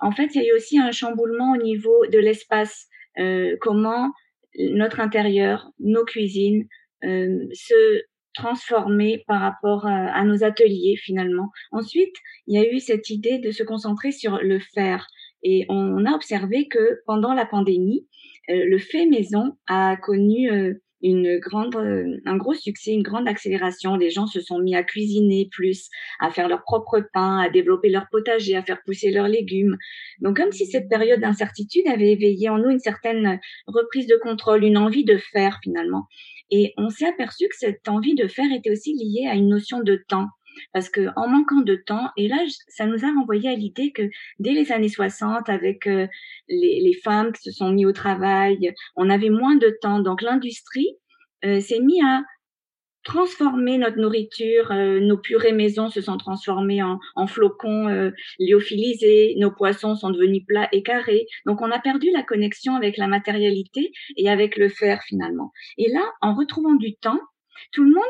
[0.00, 2.88] En fait, il y a eu aussi un chamboulement au niveau de l'espace.
[3.60, 4.10] comment
[4.58, 6.66] notre intérieur, nos cuisines,
[7.02, 8.02] se
[8.34, 11.50] transformer par rapport à, nos ateliers finalement.
[11.72, 12.14] Ensuite,
[12.46, 15.06] il y a eu cette idée de se concentrer sur le faire
[15.42, 18.06] et on, a observé que pendant la pandémie,
[18.50, 20.74] euh, le fait maison a connu euh,
[21.04, 23.96] une grande, euh, un gros succès, une grande accélération.
[23.96, 27.90] Les gens se sont mis à cuisiner plus, à faire leur propre pain, à développer
[27.90, 29.76] leur potager, à faire pousser leurs légumes.
[30.20, 34.64] Donc, comme si cette période d'incertitude avait éveillé en nous une certaine reprise de contrôle,
[34.64, 36.06] une envie de faire finalement.
[36.50, 39.80] Et on s'est aperçu que cette envie de faire était aussi liée à une notion
[39.80, 40.28] de temps.
[40.72, 42.36] Parce que en manquant de temps, et là,
[42.68, 44.02] ça nous a renvoyé à l'idée que
[44.38, 46.06] dès les années 60, avec euh,
[46.48, 49.98] les, femmes qui se sont mis au travail, on avait moins de temps.
[49.98, 50.96] Donc l'industrie
[51.44, 52.22] euh, s'est mis à
[53.04, 54.72] transformer notre nourriture.
[54.72, 59.34] Euh, nos purées maison se sont transformées en, en flocons euh, lyophilisés.
[59.38, 61.26] Nos poissons sont devenus plats et carrés.
[61.46, 65.52] Donc, on a perdu la connexion avec la matérialité et avec le faire finalement.
[65.78, 67.20] Et là, en retrouvant du temps,
[67.72, 68.02] tout le monde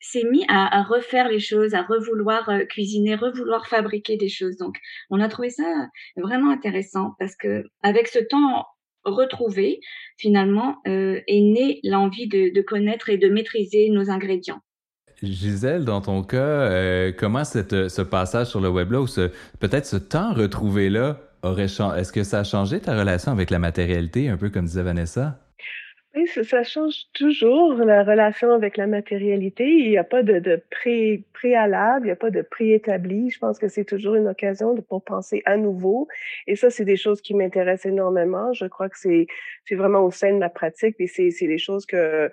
[0.00, 4.56] s'est mis à, à, refaire les choses, à revouloir euh, cuisiner, revouloir fabriquer des choses.
[4.56, 4.76] Donc,
[5.10, 8.66] on a trouvé ça vraiment intéressant parce que avec ce temps
[9.04, 9.80] retrouvé,
[10.16, 14.60] finalement, euh, est née l'envie de, connaître et de maîtriser nos ingrédients.
[15.22, 19.04] Gisèle, dans ton cas, euh, comment cette, ce passage sur le web-là,
[19.60, 24.28] peut-être ce temps retrouvé-là, aurait est-ce que ça a changé ta relation avec la matérialité,
[24.28, 25.38] un peu comme disait Vanessa?
[26.14, 29.64] Oui, ça, change toujours la relation avec la matérialité.
[29.66, 33.30] Il n'y a pas de, de pré, préalable, il n'y a pas de préétabli.
[33.30, 36.08] Je pense que c'est toujours une occasion de, pour penser à nouveau.
[36.46, 38.52] Et ça, c'est des choses qui m'intéressent énormément.
[38.52, 39.26] Je crois que c'est,
[39.70, 42.30] vraiment au sein de ma pratique et c'est, des choses que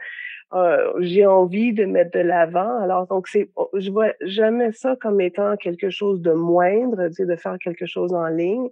[0.54, 2.82] euh, j'ai envie de mettre de l'avant.
[2.82, 7.58] Alors, donc, c'est, je vois jamais ça comme étant quelque chose de moindre, de faire
[7.60, 8.70] quelque chose en ligne.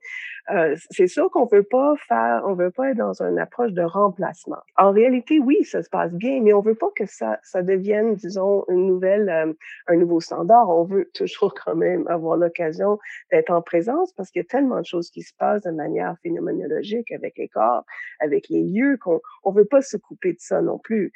[0.49, 3.83] Euh, c'est sûr qu'on veut pas faire, on veut pas être dans une approche de
[3.83, 4.57] remplacement.
[4.77, 8.15] En réalité, oui, ça se passe bien, mais on veut pas que ça, ça devienne,
[8.15, 9.53] disons, une nouvelle, euh,
[9.87, 10.69] un nouveau standard.
[10.69, 12.97] On veut toujours quand même avoir l'occasion
[13.31, 16.15] d'être en présence parce qu'il y a tellement de choses qui se passent de manière
[16.23, 17.83] phénoménologique avec les corps,
[18.19, 21.11] avec les lieux qu'on, on veut pas se couper de ça non plus.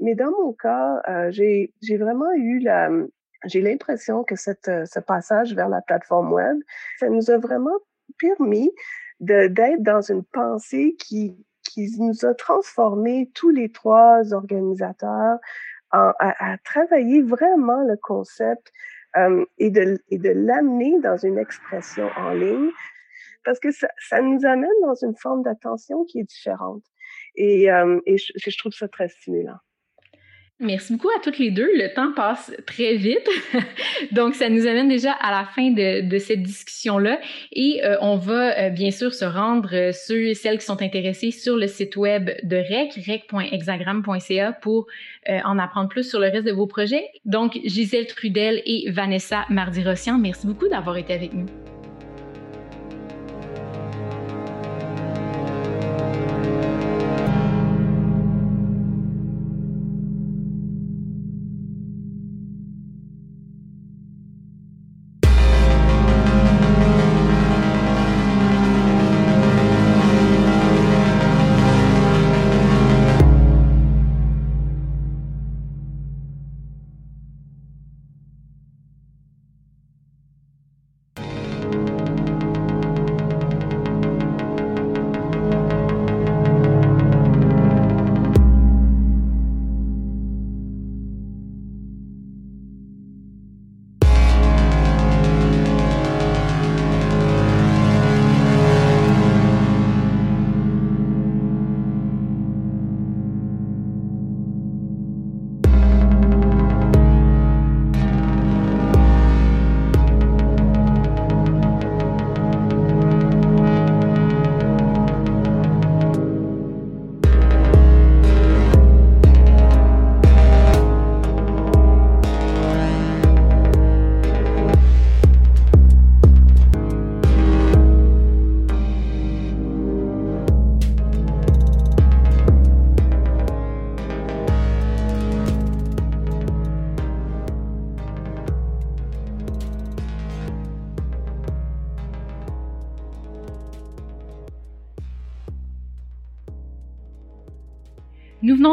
[0.00, 2.90] Mais dans mon cas, euh, j'ai vraiment eu la,
[3.46, 6.58] j'ai l'impression que euh, ce passage vers la plateforme web,
[6.98, 7.76] ça nous a vraiment
[8.18, 8.70] permis
[9.20, 15.38] d'être dans une pensée qui, qui nous a transformé tous les trois organisateurs
[15.90, 18.72] à, travailler vraiment le concept
[19.16, 22.70] euh, et de, et de l'amener dans une expression en ligne
[23.44, 26.82] parce que ça nous amène dans une forme d'attention qui est différente.
[27.36, 29.58] Et, euh, je, trouve ça très stimulant.
[30.60, 31.68] Merci beaucoup à toutes les deux.
[31.74, 33.28] Le temps passe très vite.
[34.12, 37.18] Donc, ça nous amène déjà à la fin de, cette discussion-là.
[37.52, 41.32] Et euh, on va euh, bien sûr se rendre, euh, ceux celles qui sont intéressés,
[41.32, 44.86] sur le site web de REC, rec.hexagram.ca, pour
[45.26, 47.08] en apprendre plus sur le reste de vos projets.
[47.24, 51.46] Donc, Gisèle Trudel et Vanessa Mardi-Rossian, merci beaucoup d'avoir été avec nous.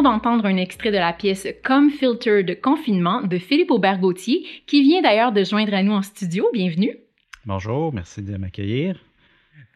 [0.02, 4.82] Venons d'entendre un extrait de la pièce Comme Filter de confinement de Philippe Aubert-Gauthier, qui
[4.82, 6.48] vient d'ailleurs de joindre à nous en studio.
[6.54, 6.98] Bienvenue.
[7.46, 8.96] Bonjour, merci de m'accueillir.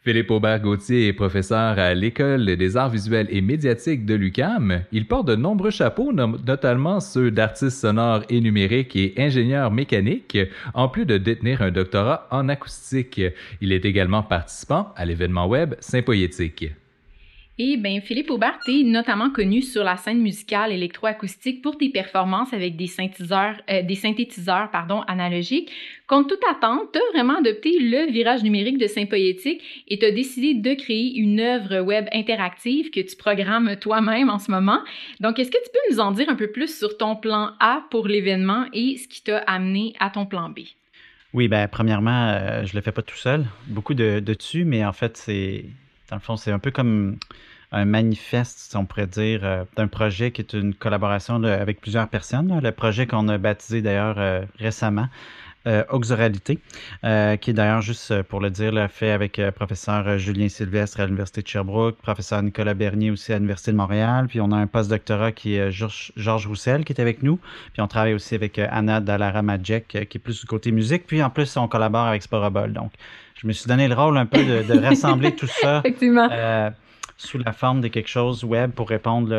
[0.03, 4.83] Philippe Aubert-Gauthier est professeur à l'École des arts visuels et médiatiques de l'UCAM.
[4.91, 10.37] Il porte de nombreux chapeaux, notamment ceux d'artiste sonore et numérique et ingénieur mécanique,
[10.73, 13.21] en plus de détenir un doctorat en acoustique.
[13.61, 16.71] Il est également participant à l'événement web Sympoétique.
[17.57, 22.51] Et bien, Philippe Aubert, tu notamment connu sur la scène musicale électroacoustique pour tes performances
[22.51, 24.69] avec des synthétiseurs, euh, synthétiseurs
[25.07, 25.71] analogiques.
[26.05, 30.11] Contre toute attente, tu as vraiment adopté le virage numérique de Sympoétique et tu as
[30.11, 34.81] décidé de créer une œuvre web interactive que tu programmes toi-même en ce moment.
[35.21, 37.85] Donc, est-ce que tu peux nous en dire un peu plus sur ton plan A
[37.89, 40.59] pour l'événement et ce qui t'a amené à ton plan B?
[41.33, 43.45] Oui, ben premièrement, euh, je le fais pas tout seul.
[43.67, 45.65] Beaucoup de, de dessus, mais en fait, c'est
[46.09, 47.17] dans le fond, c'est un peu comme
[47.71, 52.07] un manifeste, si on pourrait dire, euh, d'un projet qui est une collaboration avec plusieurs
[52.07, 52.59] personnes.
[52.61, 55.07] Le projet qu'on a baptisé d'ailleurs euh, récemment,
[55.67, 56.59] euh, Auxoralité,
[57.01, 61.47] qui est d'ailleurs, juste pour le dire, fait avec professeur Julien Sylvestre à l'Université de
[61.47, 65.55] Sherbrooke, professeur Nicolas Bernier aussi à l'Université de Montréal, puis on a un postdoctorat qui
[65.55, 67.39] est Georges Roussel qui est avec nous,
[67.73, 71.23] puis on travaille aussi avec Anna Dallara Majek qui est plus du côté musique, puis
[71.23, 72.71] en plus on collabore avec Sporobol.
[72.71, 72.91] Donc,
[73.35, 76.69] je me suis donné le rôle un peu de, rassembler tout ça euh,
[77.17, 79.33] sous la forme de quelque chose web pour répondre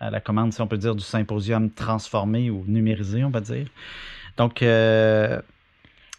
[0.00, 3.66] à la commande, si on peut dire, du symposium transformé ou numérisé, on va dire.
[4.36, 5.40] Donc, euh,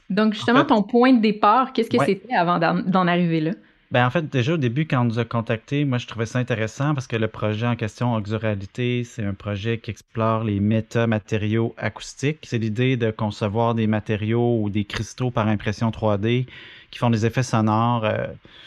[0.09, 3.51] donc justement, ton point de départ, qu'est-ce que c'était avant d'en arriver là?
[3.91, 6.39] Ben, en fait, déjà au début, quand on nous a contactés, moi, je trouvais ça
[6.39, 11.75] intéressant parce que le projet en question, Auxoralité, c'est un projet qui explore les métamatériaux
[11.77, 12.39] acoustiques.
[12.43, 16.47] C'est l'idée de concevoir des matériaux ou des cristaux par impression 3D
[16.89, 18.25] qui font des effets sonores euh,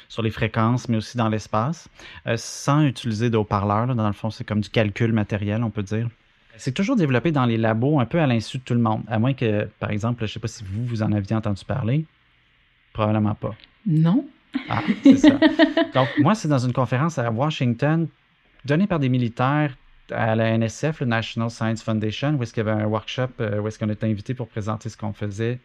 [0.09, 1.89] sur les fréquences, mais aussi dans l'espace,
[2.27, 3.95] euh, sans utiliser de haut-parleurs.
[3.95, 6.09] Dans le fond, c'est comme du calcul matériel, on peut dire.
[6.57, 9.19] C'est toujours développé dans les labos, un peu à l'insu de tout le monde, à
[9.19, 12.05] moins que, par exemple, je ne sais pas si vous, vous en aviez entendu parler.
[12.93, 13.55] Probablement pas.
[13.87, 14.27] Non.
[14.69, 15.39] Ah, c'est ça.
[15.95, 18.09] Donc, moi, c'est dans une conférence à Washington,
[18.65, 19.77] donnée par des militaires
[20.11, 23.61] à la NSF, le National Science Foundation, où est-ce qu'il y avait un workshop, euh,
[23.61, 25.59] où est-ce qu'on était invité pour présenter ce qu'on faisait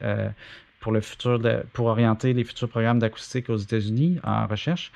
[0.84, 1.40] pour le futur
[1.72, 4.92] pour orienter les futurs programmes d'acoustique aux États-Unis en recherche,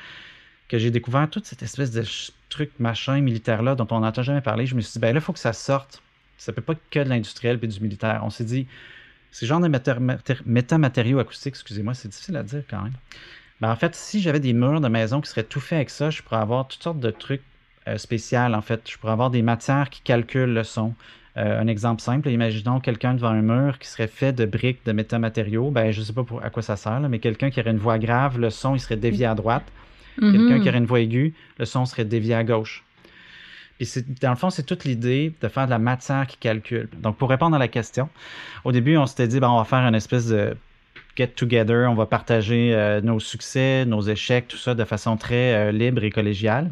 [0.68, 2.04] que j'ai découvert toute cette espèce de
[2.50, 4.66] truc machin militaire-là dont on n'entend jamais parler.
[4.66, 6.02] Je me suis dit, ben là, il faut que ça sorte.
[6.38, 8.22] Ça ne peut pas que de l'industriel et du militaire.
[8.24, 8.68] On s'est dit,
[9.32, 9.70] ces genres de
[10.46, 12.94] métamatériaux acoustiques, excusez-moi, c'est difficile à dire quand même.
[13.62, 16.10] Ben, en fait, si j'avais des murs de maison qui seraient tout faits avec ça,
[16.10, 17.42] je pourrais avoir toutes sortes de trucs
[17.88, 18.82] euh, spéciaux, en fait.
[18.90, 20.94] Je pourrais avoir des matières qui calculent le son.
[21.38, 24.92] Euh, un exemple simple, imaginons quelqu'un devant un mur qui serait fait de briques de
[24.92, 25.70] métamatériaux.
[25.70, 28.00] Ben, je ne sais pas à quoi ça sert, mais quelqu'un qui aurait une voix
[28.00, 29.66] grave, le son il serait dévié à droite.
[30.20, 30.32] Mm-hmm.
[30.32, 32.84] Quelqu'un qui aurait une voix aiguë, le son serait dévié à gauche.
[33.78, 33.88] Puis
[34.22, 36.90] dans le fond, c'est toute l'idée de faire de la matière qui calcule.
[36.98, 38.10] Donc, pour répondre à la question,
[38.64, 40.58] au début, on s'était dit, ben, on va faire une espèce de
[41.18, 45.54] get together, on va partager euh, nos succès, nos échecs, tout ça de façon très
[45.54, 46.72] euh, libre et collégiale.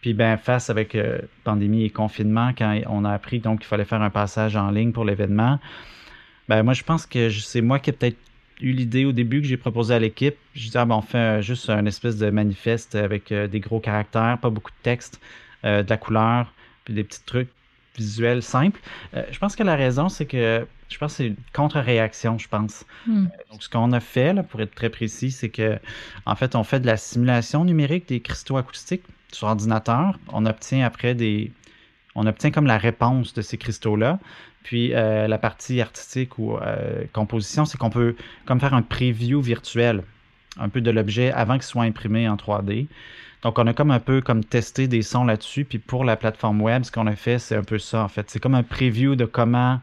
[0.00, 3.84] Puis ben face avec euh, pandémie et confinement, quand on a appris donc qu'il fallait
[3.84, 5.58] faire un passage en ligne pour l'événement,
[6.48, 8.18] ben moi je pense que c'est moi qui ai peut-être
[8.60, 10.36] eu l'idée au début que j'ai proposé à l'équipe.
[10.54, 14.38] Je disais ah, ben, on fait juste un espèce de manifeste avec des gros caractères,
[14.40, 15.20] pas beaucoup de texte,
[15.64, 16.52] de la couleur,
[16.84, 17.48] puis des petits trucs
[17.96, 18.80] visuels simples.
[19.14, 22.84] je pense que la raison c'est que je pense que c'est une contre-réaction, je pense.
[23.06, 23.26] Hmm.
[23.50, 25.78] Donc, ce qu'on a fait, là, pour être très précis, c'est que,
[26.24, 30.86] en fait, on fait de la simulation numérique des cristaux acoustiques sur ordinateur, on obtient
[30.86, 31.52] après des.
[32.14, 34.20] On obtient comme la réponse de ces cristaux-là.
[34.62, 38.14] Puis euh, la partie artistique ou euh, composition, c'est qu'on peut
[38.46, 40.04] comme faire un preview virtuel
[40.56, 42.86] un peu de l'objet avant qu'il soit imprimé en 3D.
[43.44, 45.64] Donc on a comme un peu comme testé des sons là-dessus.
[45.64, 48.28] Puis pour la plateforme web, ce qu'on a fait, c'est un peu ça en fait.
[48.30, 49.78] C'est comme un preview de comment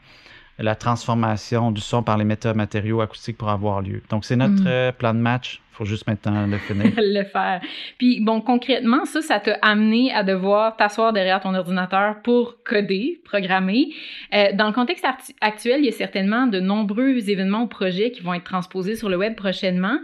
[0.62, 4.02] la transformation du son par les métamatériaux acoustiques pour avoir lieu.
[4.10, 4.68] Donc, c'est notre mm.
[4.68, 5.62] euh, plan de match.
[5.72, 6.92] Il faut juste maintenant le finir.
[6.98, 7.62] le faire.
[7.98, 13.22] Puis, bon, concrètement, ça, ça t'a amené à devoir t'asseoir derrière ton ordinateur pour coder,
[13.24, 13.90] programmer.
[14.34, 15.06] Euh, dans le contexte
[15.40, 19.10] actuel, il y a certainement de nombreux événements ou projets qui vont être transposés sur
[19.10, 19.98] le web prochainement.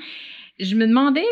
[0.59, 1.25] Je me demandais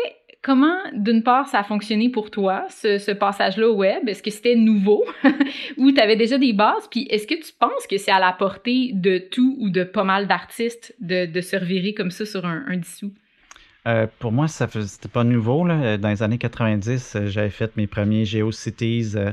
[0.46, 4.08] Comment, d'une part, ça a fonctionné pour toi, ce, passage-là au web?
[4.08, 5.04] Est-ce que c'était nouveau?
[5.76, 6.86] Ou tu avais déjà des bases?
[6.88, 10.04] Puis est-ce que tu penses que c'est à la portée de tout ou de pas
[10.04, 13.12] mal d'artistes de, se revirer comme ça sur un, dissous?
[13.88, 15.66] Euh, pour moi, ça c'était pas nouveau.
[15.66, 19.16] Dans les années 90, euh, j'avais fait mes premiers GeoCities.
[19.16, 19.32] Euh,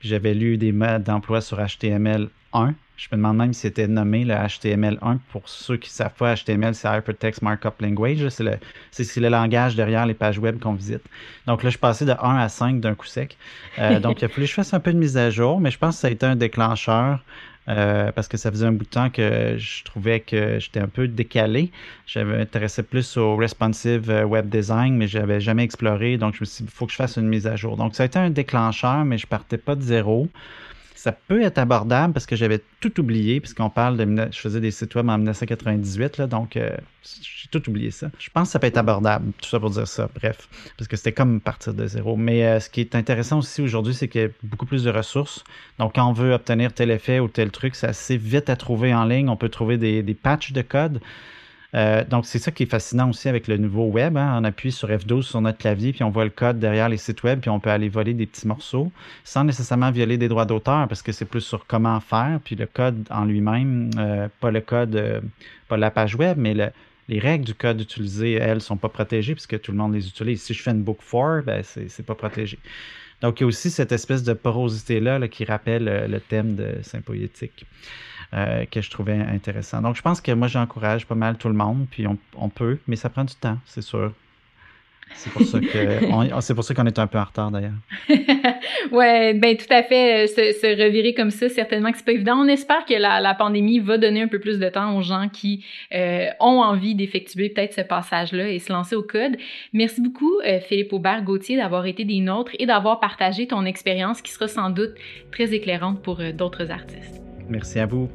[0.00, 4.34] j'avais lu des modes d'emploi sur HTML1 Je me demande même si c'était nommé le
[4.34, 5.18] HTML1.
[5.30, 8.28] Pour ceux qui ne savent pas, HTML, c'est Hypertext Markup Language.
[8.28, 8.58] C'est le,
[9.16, 11.02] le, langage derrière les pages web qu'on visite.
[11.46, 13.36] Donc là, je suis passé de 1 à 5 d'un coup sec.
[13.80, 15.72] Euh, donc, il a fallu que je fasse un peu de mise à jour, mais
[15.72, 17.20] je pense que ça a été un déclencheur.
[17.66, 20.88] Euh, parce que ça faisait un bout de temps que je trouvais que j'étais un
[20.88, 21.72] peu décalé.
[22.06, 26.18] J'avais intéressé plus au responsive euh, web design, mais je n'avais jamais exploré.
[26.18, 27.78] Donc, je me suis dit, il faut que je fasse une mise à jour.
[27.78, 30.28] Donc, ça a été un déclencheur, mais je partais pas de zéro
[31.04, 34.28] ça peut être abordable parce que j'avais tout oublié, puisqu'on parle de.
[34.32, 38.10] Je faisais des sites web en 1998, là, donc euh, j'ai tout oublié ça.
[38.18, 40.48] Je pense que ça peut être abordable, tout ça pour dire ça, bref,
[40.78, 42.16] parce que c'était comme partir de zéro.
[42.16, 44.90] Mais euh, ce qui est intéressant aussi aujourd'hui, c'est qu'il y a beaucoup plus de
[44.90, 45.44] ressources.
[45.78, 48.94] Donc, quand on veut obtenir tel effet ou tel truc, c'est assez vite à trouver
[48.94, 49.28] en ligne.
[49.28, 51.02] On peut trouver des, des patchs de code.
[51.74, 54.16] Euh, donc, c'est ça qui est fascinant aussi avec le nouveau web.
[54.16, 54.38] Hein.
[54.40, 57.22] On appuie sur F12 sur notre clavier, puis on voit le code derrière les sites
[57.24, 58.92] web, puis on peut aller voler des petits morceaux
[59.24, 62.66] sans nécessairement violer des droits d'auteur, parce que c'est plus sur comment faire, puis le
[62.66, 65.20] code en lui-même, euh, pas le code, euh,
[65.68, 66.54] pas la page web, mais
[67.08, 70.42] les règles du code utilisé, elles, sont pas protégées puisque tout le monde les utilise.
[70.42, 72.58] Si je fais une book for, ben, c'est pas protégé.
[73.20, 77.66] Donc, il y a aussi cette espèce de porosité-là qui rappelle le thème de Saint-Poétique.
[78.34, 79.80] Euh, que je trouvais intéressant.
[79.80, 82.04] Donc, je pense que moi, j'encourage pas mal tout le monde, puis
[82.36, 84.12] on, peut, mais ça prend du temps, c'est sûr.
[85.14, 85.66] C'est pour ça que
[86.40, 87.74] c'est pour ça qu'on est un peu en retard d'ailleurs.
[88.90, 90.24] ouais, ben tout à fait.
[90.24, 92.38] Euh, se, revirer comme ça, certainement que c'est pas évident.
[92.38, 95.64] On espère que la, pandémie va donner un peu plus de temps aux gens qui
[95.94, 99.36] euh, ont envie d'effectuer peut-être ce passage-là et se lancer au code.
[99.72, 104.32] Merci beaucoup, Philippe Aubert Gauthier, d'avoir été des nôtres et d'avoir partagé ton expérience qui
[104.32, 104.94] sera sans doute
[105.30, 107.22] très éclairante pour d'autres artistes.
[107.48, 108.08] Merci à vous.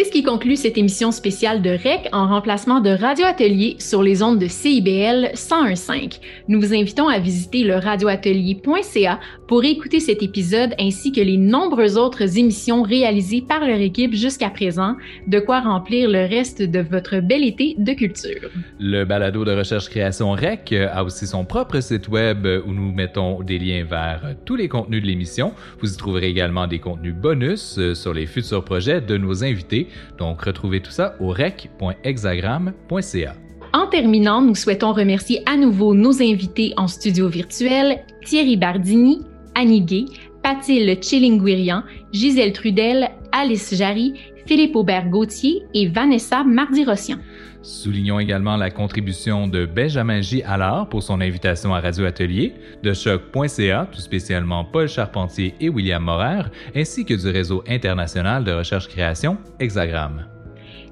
[0.00, 4.02] C'est ce qui conclut cette émission spéciale de REC en remplacement de Radio Atelier sur
[4.02, 6.20] les ondes de CIBL 101.5.
[6.48, 9.20] Nous vous invitons à visiter le radioatelier.ca
[9.50, 14.48] pour écouter cet épisode ainsi que les nombreuses autres émissions réalisées par leur équipe jusqu'à
[14.48, 14.94] présent,
[15.26, 18.48] de quoi remplir le reste de votre bel été de culture.
[18.78, 23.58] Le balado de recherche-création REC a aussi son propre site web où nous mettons des
[23.58, 25.52] liens vers tous les contenus de l'émission.
[25.80, 29.88] Vous y trouverez également des contenus bonus sur les futurs projets de nos invités
[30.18, 33.34] donc, retrouvez tout ça au rec.hexagram.ca.
[33.72, 39.20] En terminant, nous souhaitons remercier à nouveau nos invités en studio virtuel, Thierry Bardini,
[39.54, 40.06] Annie Gay,
[40.42, 44.14] Pathilde Chillinguirian, Gisèle Trudel, Alice Jarry,
[44.46, 47.18] Philippe Aubert-Gauthier et Vanessa Mardi-Rossian.
[47.62, 50.42] Soulignons également la contribution de Benjamin J.
[50.44, 56.02] Allard pour son invitation à Radio Atelier, de choc.ca, tout spécialement Paul Charpentier et William
[56.02, 56.44] Morer,
[56.74, 60.24] ainsi que du réseau international de recherche-création Hexagram.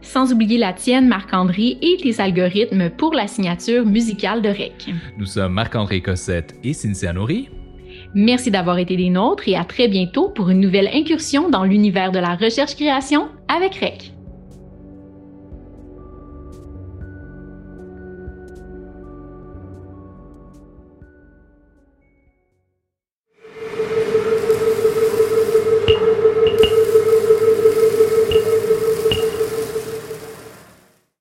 [0.02, 4.94] Sans oublier la tienne, Marc-André, et tes algorithmes pour la signature musicale de REC.
[5.18, 7.48] Nous sommes Marc-André Cossette et Cynthia Nourri.
[8.14, 12.12] Merci d'avoir été des nôtres et à très bientôt pour une nouvelle incursion dans l'univers
[12.12, 14.17] de la recherche-création avec REC.